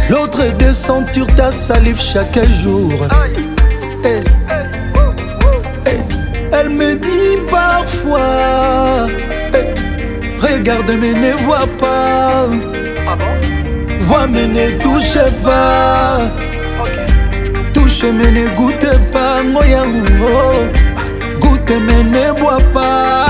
[0.09, 2.91] l'autre est de sentir ta salive chaque jour
[4.05, 4.23] eh, eh,
[5.87, 5.91] eh,
[6.53, 8.21] elle me dit parfois
[10.41, 12.47] regarde mais ne vois pas
[13.09, 13.17] ah
[14.01, 16.19] vois mais ne touche pas
[18.11, 18.51] mais ne pas,
[19.13, 19.43] pas,
[21.41, 23.29] goûtez mais ne bois pas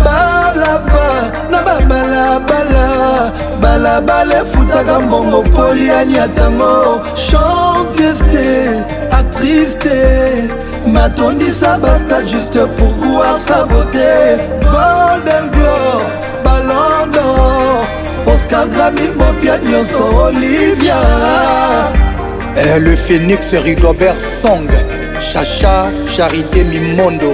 [0.03, 7.01] Balaba, na babalabala, balabala efutaka mbongo poliani atango.
[7.15, 14.39] Chanteste, actrice te, matondisa basta juste pour voir sa beauté.
[14.63, 15.51] Golden
[15.91, 16.01] d'or
[16.45, 20.99] ballon d'or oscar grami bopia nyonso olivia
[22.61, 24.67] eh, le phénix rigobert song
[25.31, 25.75] chacha
[26.13, 27.31] charité mimondo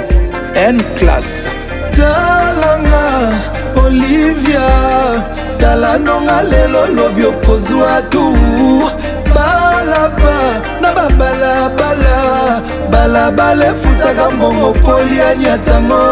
[0.75, 1.41] n classe
[1.97, 3.05] talanga
[3.85, 4.67] olivia
[5.59, 8.85] tala nonga lelo lobi okozwa tour
[9.35, 10.37] balaba
[10.81, 12.27] na babalabala
[12.91, 16.07] balabala efutaka mbongo poliani atango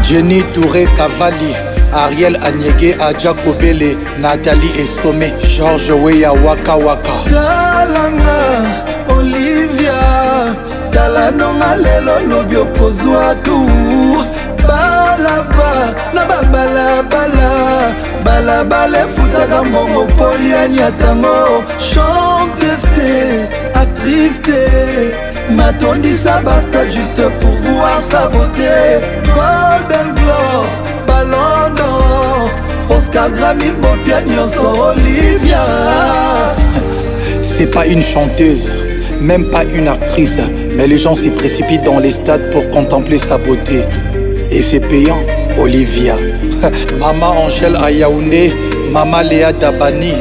[0.02, 1.55] Jenny Touré Cavalli
[1.92, 8.70] ariel anyege aja kobele nathalie esome george weya waka waka talanga
[9.08, 9.94] olivia
[10.92, 13.52] talanonga lelo lobi okozwa tu
[16.28, 23.48] babalabala balabala efutaka mbongo poliani atango chantes te
[23.78, 28.98] actrice te matondisa basta juste pour voir sa beauté
[29.36, 30.66] golden glor
[31.06, 32.50] ballon d'or
[32.96, 35.62] oscar gramis bopia nyonso olivia
[37.42, 38.70] c'est pas une chanteuse
[39.20, 40.40] même pas une actrice
[40.76, 43.84] mais les gens s'y précipitent dans les stades pour contempler sa beauté
[44.50, 45.18] et c'est payant
[45.59, 46.17] Olivia,
[47.01, 48.52] Maman Angèle Ayaoune,
[48.93, 50.12] Maman Léa Dabani.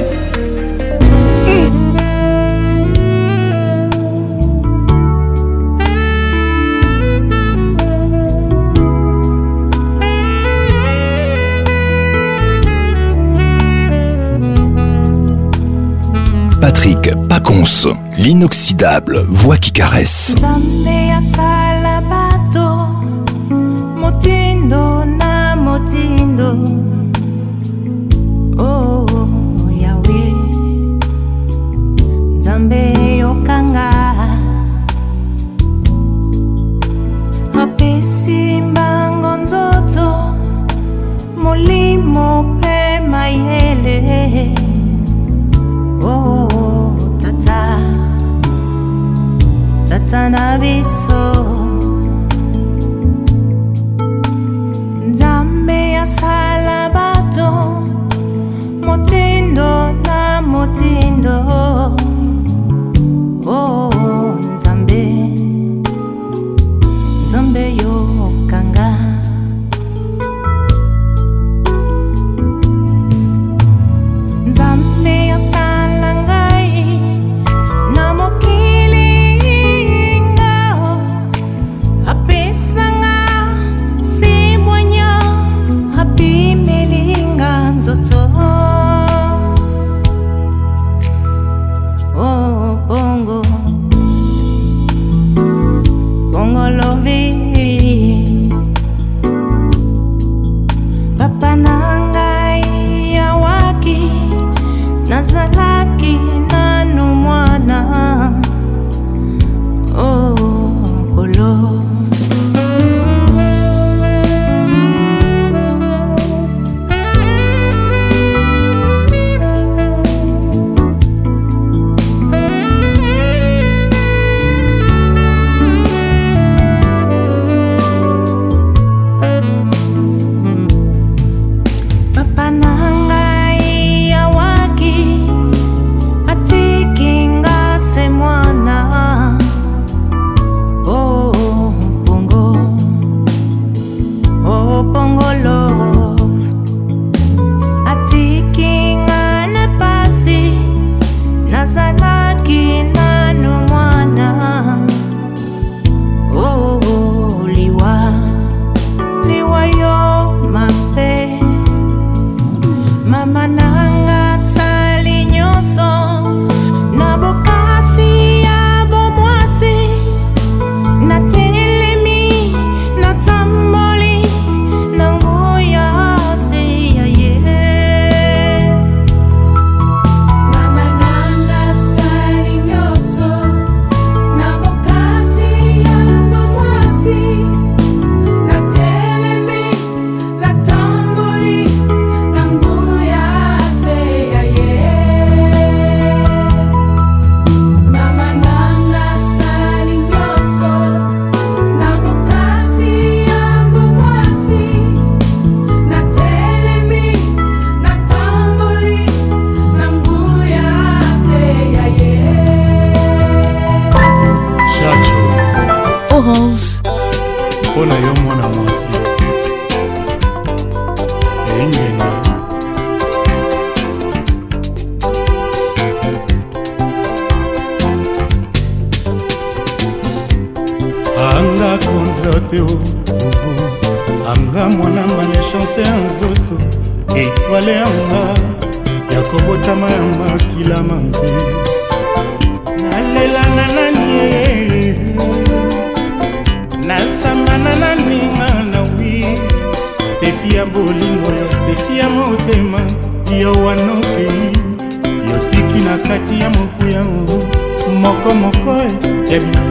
[16.62, 20.36] Patrick Paconce, l'inoxydable voix qui caresse.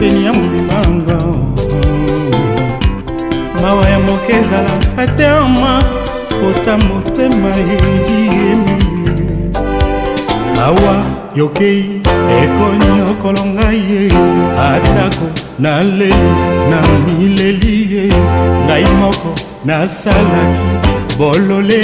[0.05, 1.17] peni ya mobimanga
[3.61, 5.81] mawa ya moke ezalaka te ama
[6.39, 8.75] pota motema ediemi
[10.67, 10.95] awa
[11.39, 11.81] yokei
[12.41, 14.01] ekoniokolo ngai ye
[14.67, 15.25] atako
[15.63, 16.29] naleli
[16.69, 16.77] na
[17.13, 18.03] mileli ye
[18.65, 19.31] ngai moko
[19.67, 20.65] nasalaki
[21.17, 21.83] bolole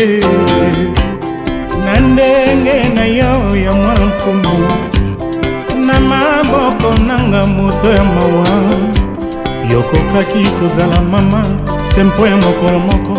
[1.86, 3.32] na ndenge na yo
[3.66, 4.56] ya mwa mfumu
[6.10, 8.48] maboko nanga moto ya mawa
[9.72, 11.46] yokokaki kozala mama
[11.96, 13.18] se mpo ya mokolo moko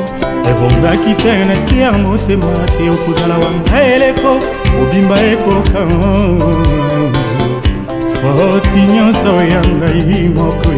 [0.50, 4.36] ebongaki te naki ya motema te okozala wanga eleko
[4.72, 5.82] kobimba ekoka
[8.22, 10.68] foti nyonso ya ngai moko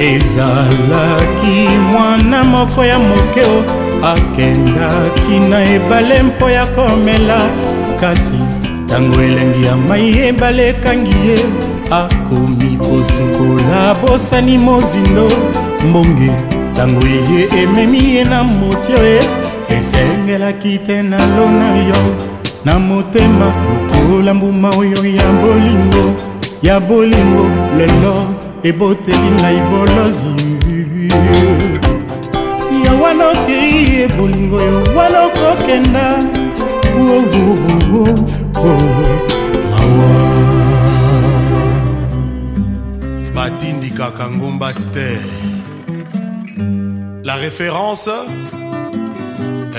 [0.00, 3.64] ezalaki mwana moko ya mokeo
[4.02, 7.38] akendaki na ebale mpo ya komela
[8.00, 8.39] kasi
[8.90, 11.38] ntango elengi ya mai ebale ekangi ye
[11.90, 15.28] akomi kosukola bosani mozindo
[15.88, 16.30] mbonge
[16.72, 19.20] ntango eye ememi ye na motio ye
[19.78, 22.00] esengelaki te na lona yo
[22.64, 26.04] na motema lokola mbuma oyo ya bolingo
[26.62, 27.46] ya bolingo
[27.78, 28.14] lelo
[28.62, 30.34] eboteli ngai bolozi
[32.84, 36.18] ya wana okei ye bolingo yo wana okokenda
[38.60, 38.76] moko
[39.72, 40.14] mawa
[43.34, 45.08] batindikaka ngomba te
[47.24, 48.10] la référence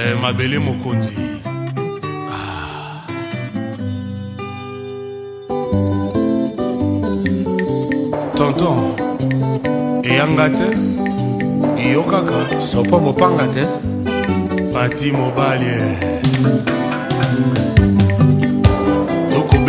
[0.01, 1.15] eh, mabele mokonzi
[2.33, 3.05] ah.
[8.35, 8.77] tonton
[10.03, 10.69] eyanga te
[11.85, 12.37] eyokaka
[12.69, 13.63] sopo mopanga te
[14.73, 15.73] pati mobali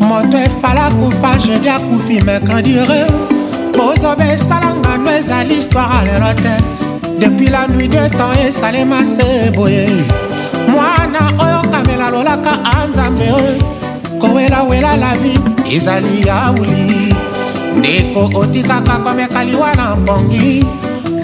[0.00, 3.06] moto efala kufa jedi akufi mekandire
[3.76, 6.54] bozoba esalanga no ezali histoire lelo te
[7.20, 9.86] depuis la nuit de temps esalema se boye
[10.72, 13.28] mwana oyo kame balolaka anzambe
[14.20, 15.32] kowelawela la vi
[15.76, 17.14] ezali yauli
[17.78, 20.62] ndeko otikaka komeka liwa na mpongi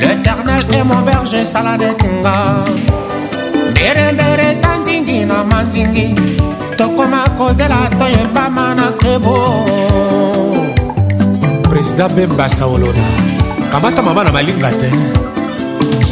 [0.01, 2.35] l'éternel e mon berge esala detinga
[3.71, 6.09] mberembere ta nzingi na manzingi
[6.79, 9.37] tokoma kozela toyembama na kebo
[11.71, 13.05] président bemba saolona
[13.73, 14.91] kamata mama na malinga te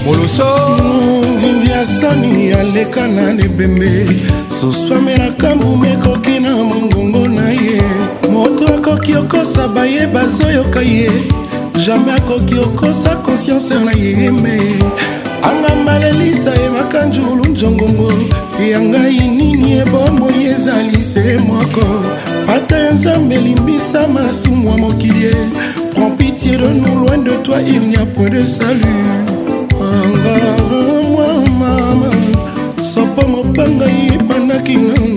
[0.05, 0.49] moloso
[1.37, 3.93] nzinzi ya sani aleka na libembe
[4.61, 7.83] suswamelaka mbuma ekoki na mongongo na ye
[8.33, 11.11] moto akoki okosa baye bazoyoka ye
[11.87, 14.61] jamai akoki okosa konsiance na ye me
[15.43, 18.13] anga malelisa emaka njulu njongongo
[18.71, 21.85] yangai nini ebomoi ezali se moko
[22.57, 25.35] ata ya nzambe elimbisa masumu ya mokili ye
[25.95, 29.05] prend pitié de nous loin de toi il n'y a point de salut
[29.75, 30.57] angara
[31.13, 31.29] moi
[31.61, 32.11] mama
[32.83, 34.06] sopo mopanga ye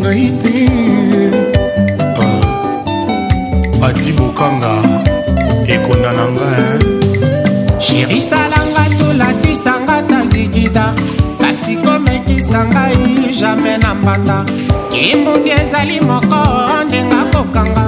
[0.01, 0.57] ngai te
[3.81, 4.73] pati ah, bokanga
[5.75, 6.49] ekonda na nga
[7.85, 10.85] sherisalanga tolatisanga tazigida
[11.41, 14.37] kasi komekisa ngai jamai na mbanda
[14.91, 16.41] kimbundi ezali moko
[16.87, 17.85] ndenga kokanga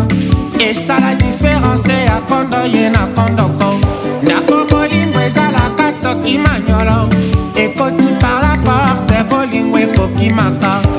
[0.68, 3.70] esala diferense ya kondo ye na kondoko
[4.24, 7.00] ndako bolingo ezalaka soki manyolo
[7.64, 10.91] ekoti par la porte bolingo ekokimaka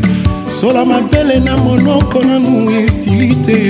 [0.59, 3.61] sola mabele na monoko nanu esili te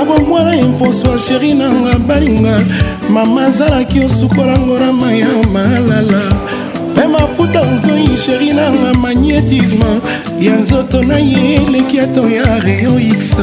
[0.00, 2.54] abomwana imposo asheri nanga balinga
[3.10, 6.22] mama azalaki osukolango na mai ya malala
[6.94, 9.90] mpe mafuta ozoi sheri nanga magnétisme
[10.40, 13.36] ya nzoto na ye eleki ato ya reo x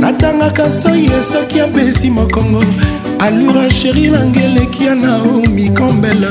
[0.00, 2.64] natangaka soye soki apesi mokongo
[3.18, 6.30] alura sheri nanga eleki ya naomi kombela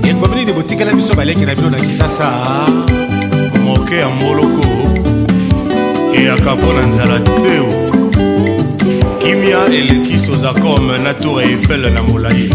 [0.05, 2.29] engombe nini botikala biso baleki na bino na kisasa
[3.65, 4.65] moke ya moloko
[6.17, 7.69] eyaka mpo na nzala teo
[9.19, 12.51] kimia eleki soza comme na tour eiffel na molai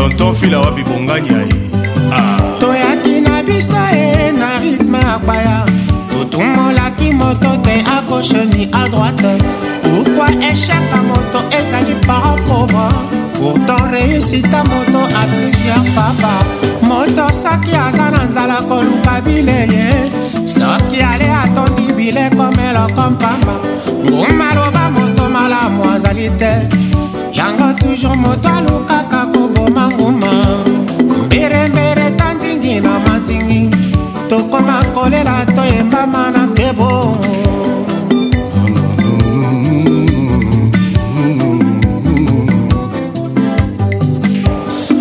[0.00, 1.44] tonton fila wapi bongani ya ah.
[1.44, 5.58] ye toyaki na biso e na rythme akwaya
[6.20, 9.32] otumolaki moto te a gauche ni a droite
[9.84, 12.86] pourkua échec a moto ezali parent pauvre
[13.36, 16.32] pourtant réussite a moto a plusieurs papa
[16.90, 19.90] moto soki aza na nzala koluka bileye
[20.46, 23.54] soki ale atondi bileko meloko mpamba
[24.04, 26.52] nguma loba moto malamu azali te
[27.36, 29.09] yango toujours moto alukaka
[35.00, 36.88] kolela toyembama na nkebo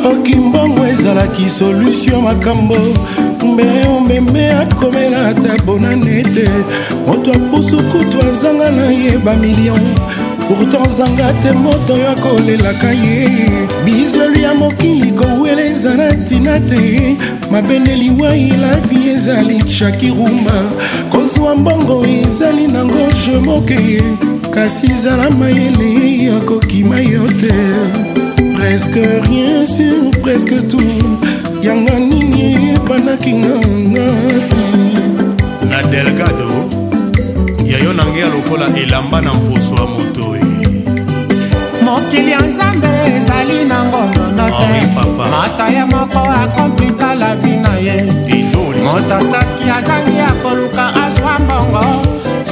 [0.03, 2.75] soki mbongo ezalaki solutio makambo
[3.53, 6.45] mbele omeme akomela ata bonane te
[7.07, 9.73] moto apusukutu azanga na ye bamilio
[10.49, 13.47] pourtant zanga te moto oyo akolelaka ye
[13.85, 17.15] bizwelu ya mokili kowela ezala ntina te
[17.51, 20.57] mabende liwai lavi ezali shakirumba
[21.11, 24.01] kozwa mbongo ezali nango je moke
[24.49, 27.53] kasi ezala mayele ya kokima yo te
[28.57, 31.23] presque rien sur presque tout
[31.61, 34.07] yango nini epanaki nganga
[35.69, 36.58] na delgado
[37.69, 40.49] ya yo na ngai lokola elamba na mposo ya moto eh.
[41.85, 44.71] mokili ya nzambe ezali na ngonono te
[45.33, 47.95] mata ye moko akomplika la vi na ye
[48.85, 51.83] moto soki azali akoluka azwa mbongo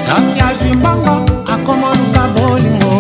[0.04, 1.16] soki azwi mbongo
[1.54, 2.94] akomoluka bolingo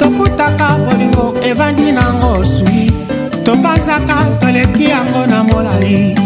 [0.00, 2.80] tokutaka bolingo evandi nango swi
[3.44, 6.16] topanzaka toleki yango na molali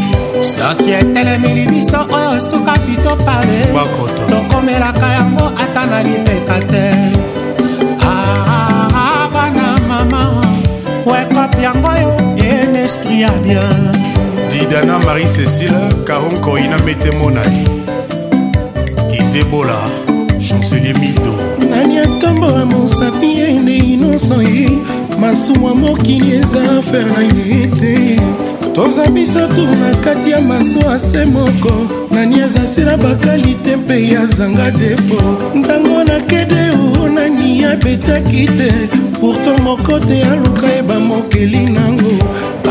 [0.42, 3.62] soki etelemeli biso oyo suka pito pale
[4.30, 6.90] tokomelaka yango ata na lipeka te
[8.00, 10.26] ah, ah, ah, bana mama
[11.06, 13.92] wekope yango yo bien esprit ya bien
[14.52, 17.64] didana marie cécile caron corina metemonai
[19.18, 19.76] izebola
[20.38, 21.36] chancelier mido
[21.70, 24.68] nani atambola mosapi ene inosan ye
[25.18, 27.96] masumu ya mokili eza afere na ye te
[28.76, 31.72] toza misato na kati ya maso ase moko
[32.10, 35.16] nani aza se na bakalite mpe ya zanga depo
[35.54, 36.70] ntango nakede
[37.02, 38.68] o nani abetaki te
[39.20, 42.12] pourtant moko te aluka yeba mokeli nango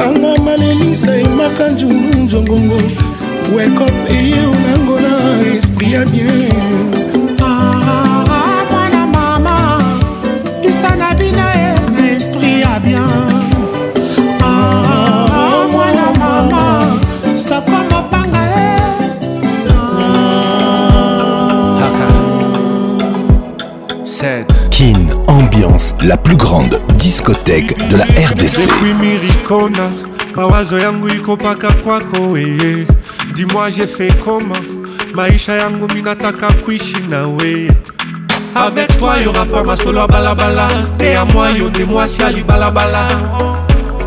[0.06, 2.78] anga malelisa emaka njulunjongongo
[3.58, 5.14] wekop eye onango na
[5.58, 7.05] esprit ya bien
[25.56, 28.70] ambiance la plus grande discothèque de la RDC.
[30.36, 32.88] mawazo yangu iko paka kwako weye
[33.36, 34.56] dimwa jefe koma
[35.14, 37.72] maisha yangu minataka kuishi na weye
[38.56, 40.68] avec toi y'aura pas masolo ya balabala
[40.98, 43.08] te ya mwa yo nde mwasi ya libalabala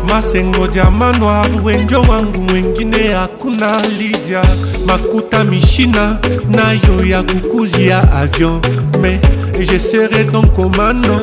[0.09, 4.41] masengo diama noir wenjo wangu mwengine hakuna lidia
[4.87, 6.19] makuta mishina
[6.49, 8.61] na yo ya kukuzi ya avion
[9.01, 11.19] mais Et j'essaierai ton commando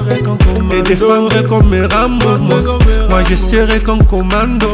[0.69, 2.37] Te défendre comme mes Rambo
[3.09, 4.67] Moi j'essaierai ton commando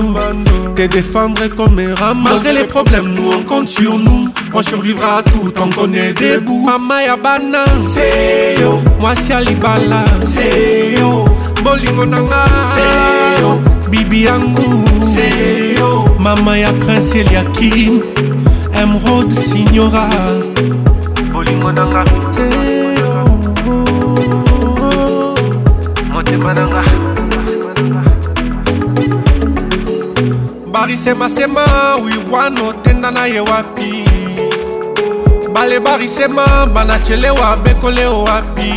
[0.75, 5.19] Te défendre comme mes Rambo Malgré les problèmes nous on compte sur nous On survivra
[5.19, 11.25] à tout tant qu'on est debout Mama ya bana Seyo Moi si Alibala Seyo
[11.63, 13.61] Bolingo nanga Seyo
[13.93, 14.81] Bibi yangu
[15.15, 18.01] Seyo Mama ya Prince Eliakim
[18.75, 20.09] Emerald Signora
[21.33, 22.62] Bolingo nanga Seyo
[30.83, 31.63] barisemasema
[32.05, 34.05] uyu wana otenda na ye wapi
[35.53, 38.73] bale barisema banachelewa bekoleo wapi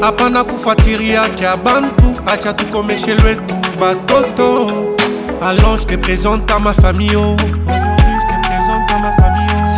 [0.00, 4.70] hapana kufuatiria kia bantu acha tukomeshe lwetu batoto
[5.42, 7.36] alors je te présente à ma famille oh.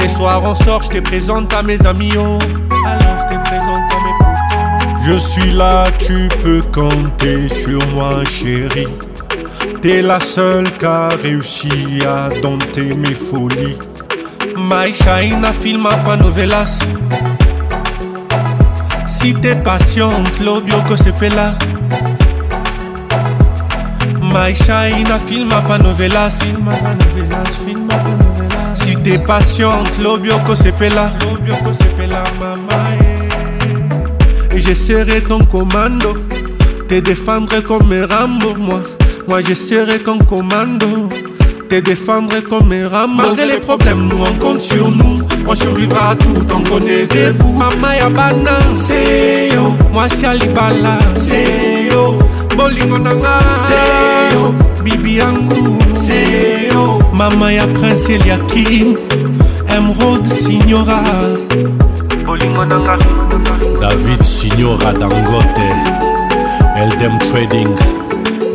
[0.00, 2.38] Ce soir on sort, je te présente à mes amis oh.
[2.86, 8.24] Alors je te présente à mes potos Je suis là, tu peux compter sur moi
[8.24, 8.88] chérie
[9.82, 11.68] T'es la seule qui a réussi
[12.08, 13.76] à dompter mes folies.
[14.56, 16.78] Maïchaïna filma pas novelas.
[19.06, 21.52] Si t'es patiente, l'obio que c'est pela.
[24.98, 25.18] là.
[25.26, 26.38] filma pas novelas.
[26.40, 27.94] Filma pas novelas, filma
[28.74, 31.10] Si t'es patiente, l'obio que c'est pela.
[31.30, 31.94] L'obio que c'est
[34.52, 34.56] eh.
[34.56, 36.14] Et j'essaierai ton commando,
[36.88, 38.80] te défendre comme un Rambo, moi.
[39.28, 41.08] Moi je serai comme commando
[41.68, 46.10] te défendre comme un ramas Malgré les problèmes, nous on compte sur nous On survivra
[46.10, 52.20] à tout, on connaît des bouts Mama ya bana, seyo Moi shalibala, seyo
[52.56, 58.96] Bolingo nanga, seyo Bibi yangu, seyo Mama ya prince Eliakim
[59.68, 61.02] Emerald Signora
[62.24, 62.96] Bolingo nanga
[63.80, 65.66] David Signora Dangote
[66.76, 67.74] Eldem Trading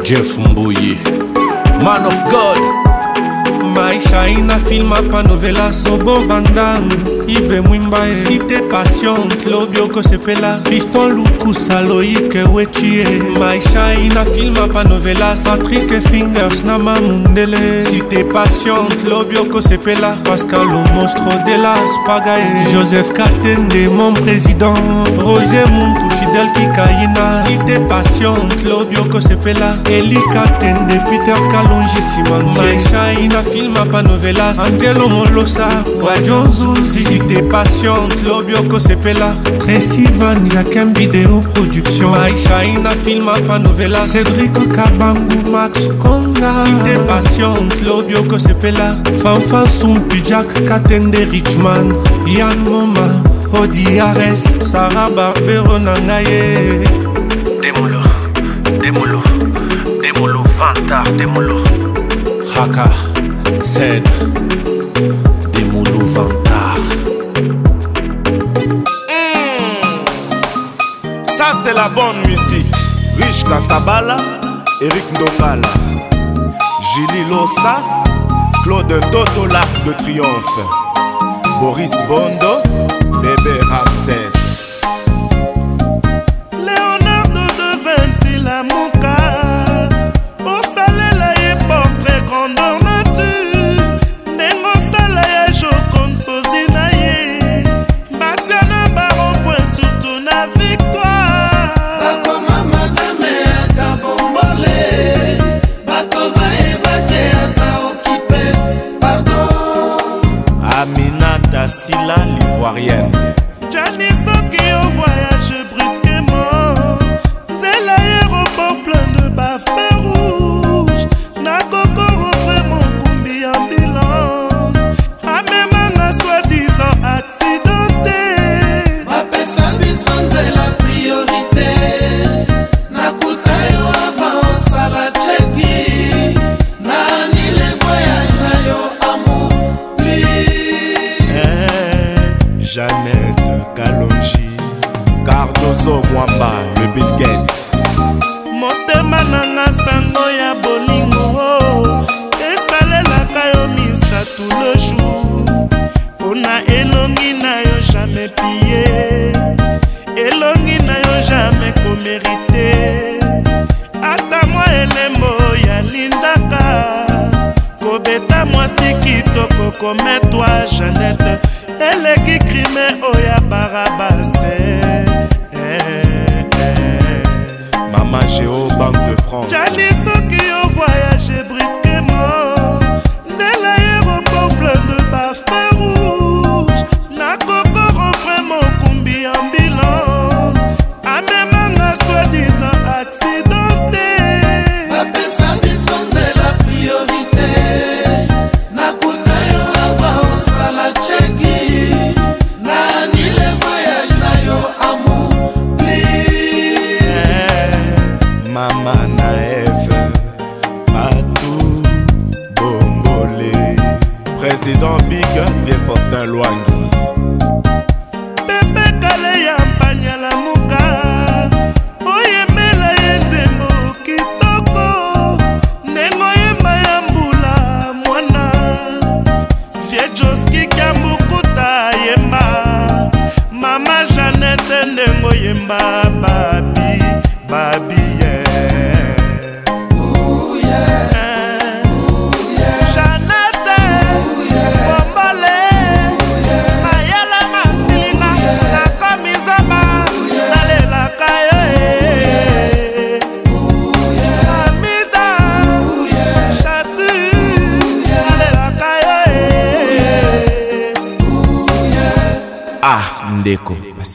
[0.03, 0.97] Jeff Mbuyi,
[1.83, 2.57] man of God
[3.63, 11.09] maisha ina filma pa novela sobo vandamu ivre mwimba e cité passion klobio kosepela fiston
[11.15, 13.05] lukusa loike wetie
[13.39, 21.91] maishaina filma panovelas patrik fingers na mamundele cité passion klobio kosepela pascal lomostro de las
[22.05, 24.75] pagae joseph katende mon président
[25.25, 34.59] roger muntu fidel kikaina cité passion klobio kosepela elikatende peter kalongi simantie maishaina filma panovelas
[34.59, 35.67] angelo molosa
[36.07, 44.61] radio nzuzi ite patiente lobi okosepela presivan yakem video production aishaina filma pa novela cedriko
[44.75, 48.87] kabangu max konga site patiente lobi okosepela
[49.21, 51.93] fanfan sumpi jack katende richman
[52.25, 53.07] yan moma
[53.61, 56.43] odiares sara barbero na ngai ye
[57.61, 58.01] demolo
[58.83, 59.19] demolo
[60.01, 61.59] demolo vanta demolo
[62.55, 62.89] haka
[63.63, 64.05] sed
[71.63, 72.73] c'est la bonne musique.
[73.17, 74.17] Rich Katabala,
[74.81, 75.67] Eric Ndongala,
[76.93, 77.79] Julie Lossa,
[78.63, 80.59] Claude Totola de Triomphe,
[81.61, 82.61] Boris Bondo,
[83.21, 84.30] Bébé Arsène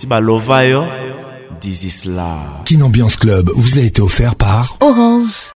[0.09, 0.85] Balovayo,
[2.85, 5.43] Ambiance Club vous a été offert par Orange.